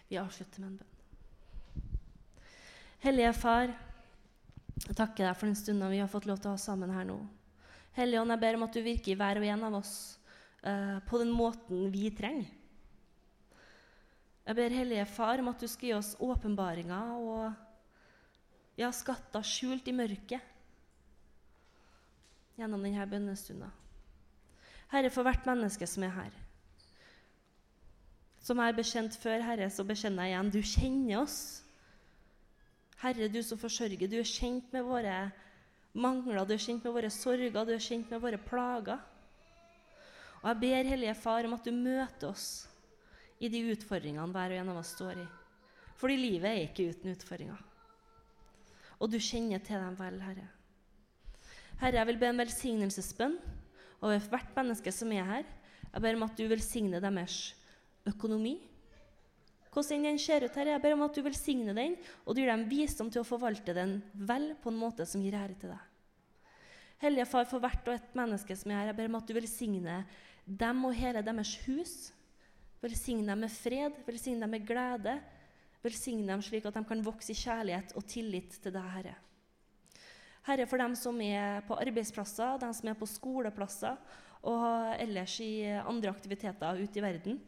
Vi 0.10 0.18
avslutter 0.20 0.64
med 0.64 0.72
en 0.72 0.80
bønn. 0.82 0.88
Hellige 3.02 3.34
Far, 3.34 3.70
jeg 4.82 4.98
takker 4.98 5.24
deg 5.24 5.38
for 5.38 5.48
den 5.48 5.58
stunden 5.58 5.94
vi 5.94 6.02
har 6.02 6.10
fått 6.12 6.28
lov 6.30 6.42
til 6.42 6.52
å 6.52 6.58
ha 6.58 6.62
sammen 6.62 6.92
her 6.94 7.06
nå. 7.08 7.16
Hellige 7.96 8.22
Ånd, 8.22 8.34
jeg 8.34 8.42
ber 8.42 8.58
om 8.58 8.66
at 8.66 8.76
du 8.76 8.82
virker 8.84 9.14
i 9.14 9.20
hver 9.20 9.40
og 9.40 9.48
en 9.48 9.64
av 9.70 9.78
oss 9.80 9.96
uh, 10.68 11.00
på 11.08 11.22
den 11.22 11.32
måten 11.34 11.90
vi 11.94 12.10
trenger. 12.16 12.50
Jeg 14.42 14.58
ber 14.58 14.74
Hellige 14.74 15.06
Far 15.06 15.40
om 15.40 15.52
at 15.52 15.62
du 15.62 15.68
skal 15.70 15.88
gi 15.88 15.94
oss 15.94 16.16
åpenbaringer 16.20 17.12
og 17.22 17.52
ja, 18.80 18.90
skatter 18.92 19.46
skjult 19.46 19.86
i 19.88 19.94
mørket 19.96 20.48
gjennom 22.58 22.82
denne 22.84 23.06
bønnestunda. 23.10 23.70
Herre, 24.92 25.12
for 25.14 25.24
hvert 25.24 25.46
menneske 25.48 25.88
som 25.88 26.04
er 26.04 26.16
her. 26.16 26.34
Som 28.42 28.60
jeg 28.60 28.72
har 28.72 28.78
bekjent 28.78 29.16
før, 29.22 29.44
Herre, 29.46 29.70
så 29.70 29.86
bekjenner 29.88 30.28
jeg 30.28 30.34
igjen. 30.34 30.52
Du 30.52 30.62
kjenner 30.66 31.22
oss. 31.22 31.40
Herre, 33.02 33.30
du 33.32 33.40
som 33.46 33.62
forsørger, 33.62 34.10
du 34.10 34.18
er 34.20 34.28
kjent 34.28 34.74
med 34.74 34.86
våre 34.86 35.16
mangler, 35.94 36.44
du 36.46 36.54
er 36.56 36.62
kjent 36.62 36.84
med 36.86 36.96
våre 36.96 37.10
sorger, 37.14 37.54
du 37.54 37.74
er 37.74 37.82
kjent 37.82 38.12
med 38.12 38.22
våre 38.22 38.42
plager. 38.42 39.00
Og 40.42 40.48
jeg 40.52 40.62
ber 40.62 40.92
Hellige 40.94 41.18
Far 41.18 41.46
om 41.46 41.58
at 41.58 41.66
du 41.66 41.74
møter 41.76 42.32
oss 42.32 42.68
i 43.42 43.50
de 43.50 43.62
utfordringene 43.74 44.32
hver 44.34 44.54
og 44.54 44.62
en 44.62 44.72
av 44.74 44.80
oss 44.82 44.96
står 44.98 45.22
i. 45.22 45.28
Fordi 46.02 46.18
livet 46.18 46.50
er 46.50 46.64
ikke 46.66 46.90
uten 46.94 47.14
utfordringer 47.14 47.68
og 49.02 49.10
du 49.10 49.18
kjenner 49.18 49.62
til 49.66 49.82
dem 49.82 49.96
vel, 49.98 50.20
Herre. 50.22 50.48
Herre, 51.82 51.98
jeg 51.98 52.10
vil 52.12 52.20
be 52.22 52.30
en 52.30 52.42
velsignelsesbønn 52.44 53.38
over 54.02 54.28
hvert 54.30 54.52
menneske 54.58 54.94
som 54.94 55.14
er 55.16 55.26
her. 55.26 55.48
Jeg 55.88 56.04
ber 56.04 56.18
om 56.18 56.28
at 56.28 56.38
du 56.38 56.44
velsigner 56.50 57.02
deres 57.02 57.40
økonomi. 58.08 58.60
Hvordan 59.74 60.06
den 60.06 60.20
ser 60.22 60.46
ut, 60.46 60.54
Herre. 60.54 60.76
Jeg 60.76 60.84
ber 60.84 60.94
om 60.94 61.06
at 61.08 61.18
du 61.18 61.24
velsigner 61.26 61.74
den, 61.74 61.96
og 62.26 62.36
du 62.36 62.44
gir 62.44 62.52
dem 62.52 62.68
visdom 62.70 63.10
til 63.10 63.24
å 63.24 63.28
forvalte 63.28 63.74
den 63.74 63.98
vel 64.14 64.52
på 64.62 64.70
en 64.70 64.78
måte 64.78 65.08
som 65.10 65.24
gir 65.24 65.38
ære 65.40 65.58
til 65.58 65.74
deg. 65.74 65.88
Hellige 67.02 67.26
Far, 67.32 67.48
for 67.50 67.64
hvert 67.64 67.88
og 67.90 67.98
et 67.98 68.18
menneske 68.18 68.54
som 68.60 68.70
er 68.70 68.84
her, 68.84 68.92
jeg 68.92 69.00
ber 69.00 69.10
om 69.10 69.18
at 69.18 69.26
du 69.26 69.34
velsigner 69.34 70.06
dem 70.46 70.86
og 70.88 70.96
hele 70.98 71.24
deres 71.26 71.56
hus. 71.68 71.96
Velsigne 72.82 73.28
dem 73.30 73.46
med 73.46 73.54
fred, 73.54 74.00
velsigne 74.08 74.46
dem 74.46 74.56
med 74.56 74.66
glede, 74.66 75.20
Velsigne 75.82 76.30
dem 76.30 76.42
slik 76.46 76.66
at 76.70 76.78
de 76.78 76.84
kan 76.86 77.02
vokse 77.02 77.34
i 77.34 77.38
kjærlighet 77.38 77.96
og 77.98 78.06
tillit 78.10 78.54
til 78.62 78.74
deg, 78.74 78.90
Herre. 78.96 79.16
Herre, 80.46 80.68
for 80.70 80.82
dem 80.82 80.94
som 80.98 81.18
er 81.26 81.64
på 81.66 81.78
arbeidsplasser, 81.82 82.60
dem 82.62 82.74
som 82.74 82.90
er 82.90 82.98
på 82.98 83.10
skoleplasser 83.10 83.98
og 84.50 84.94
ellers 85.02 85.40
i 85.42 85.66
andre 85.70 86.14
aktiviteter 86.14 86.82
ute 86.82 87.02
i 87.02 87.04
verden. 87.04 87.40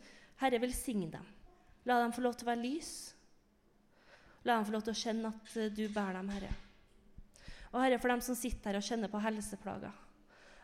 Herre, 0.41 0.61
velsign 0.61 1.11
dem. 1.13 1.29
La 1.85 1.99
dem 2.01 2.13
få 2.15 2.25
lov 2.25 2.37
til 2.37 2.47
å 2.47 2.51
være 2.51 2.63
lys. 2.63 2.91
La 4.45 4.57
dem 4.57 4.67
få 4.69 4.75
lov 4.75 4.85
til 4.87 4.95
å 4.95 5.01
kjenne 5.03 5.33
at 5.33 5.57
du 5.77 5.85
bærer 5.93 6.17
dem, 6.17 6.33
Herre. 6.33 6.53
Og 7.73 7.81
Herre, 7.81 8.01
for 8.01 8.13
dem 8.13 8.25
som 8.25 8.37
sitter 8.37 8.73
her 8.73 8.81
og 8.81 8.87
kjenner 8.87 9.13
på 9.13 9.21
helseplager. 9.21 10.02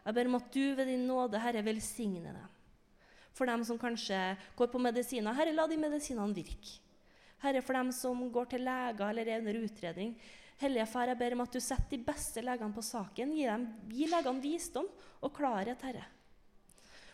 Jeg 0.06 0.16
ber 0.16 0.30
om 0.30 0.38
at 0.40 0.52
du 0.54 0.64
ved 0.76 0.88
din 0.88 1.08
nåde, 1.08 1.40
Herre, 1.42 1.64
velsigne 1.66 2.34
dem. 2.34 2.44
For 3.36 3.50
dem 3.50 3.64
som 3.64 3.80
kanskje 3.80 4.18
går 4.58 4.72
på 4.72 4.82
medisiner, 4.82 5.36
Herre, 5.36 5.56
la 5.56 5.68
de 5.70 5.78
medisinene 5.80 6.36
virke. 6.36 6.80
Herre, 7.40 7.62
for 7.64 7.78
dem 7.78 7.92
som 7.96 8.22
går 8.34 8.50
til 8.52 8.66
leger 8.68 9.10
eller 9.10 9.30
er 9.32 9.44
under 9.44 9.60
utredning. 9.64 10.16
Hellige 10.60 10.90
Far, 10.92 11.08
jeg 11.08 11.20
ber 11.22 11.38
om 11.38 11.44
at 11.46 11.54
du 11.56 11.62
setter 11.64 11.94
de 11.94 12.04
beste 12.04 12.42
legene 12.44 12.76
på 12.76 12.84
saken. 12.84 13.32
Gi, 13.32 13.46
dem, 13.48 13.68
gi 13.96 14.10
legene 14.12 14.44
visdom 14.44 14.90
og 15.24 15.32
klarhet, 15.36 15.86
Herre. 15.88 16.04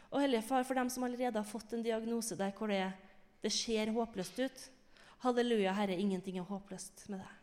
Og 0.09 0.21
Hellige 0.23 0.47
Far, 0.47 0.65
for 0.65 0.77
dem 0.77 0.89
som 0.89 1.05
allerede 1.05 1.37
har 1.37 1.45
fått 1.45 1.75
en 1.75 1.85
diagnose 1.85 2.37
der 2.39 2.55
hvor 2.57 2.73
det, 2.73 2.87
det 3.43 3.53
ser 3.53 3.93
håpløst 3.93 4.41
ut. 4.41 4.65
Halleluja, 5.25 5.75
Herre, 5.77 5.97
ingenting 5.97 6.39
er 6.41 6.49
håpløst 6.49 7.05
med 7.13 7.21
deg. 7.21 7.37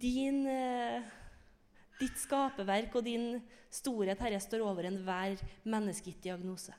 Din, 0.00 0.46
eh, 0.48 1.04
ditt 2.04 2.20
skaperverk 2.20 2.94
og 3.00 3.08
din 3.08 3.40
storhet, 3.72 4.20
Herre, 4.20 4.40
står 4.44 4.62
over 4.68 4.86
enhver 4.92 5.40
menneskegitt 5.64 6.22
diagnose 6.28 6.76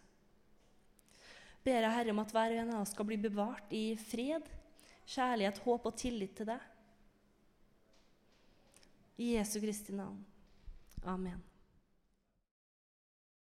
ber 1.65 1.81
jeg 1.81 1.95
Herre 1.95 2.13
om 2.13 2.21
at 2.21 2.33
hver 2.33 2.53
og 2.53 2.61
en 2.61 2.75
av 2.75 2.83
oss 2.83 2.93
skal 2.93 3.07
bli 3.09 3.17
bevart 3.21 3.73
i 3.73 3.85
fred, 3.97 4.45
kjærlighet, 5.09 5.63
håp 5.65 5.89
og 5.89 5.97
tillit 5.97 6.37
til 6.37 6.49
deg. 6.51 6.71
I 9.17 9.33
Jesu 9.37 9.57
Kristi 9.63 9.95
navn. 9.95 10.19
Amen. 11.07 11.41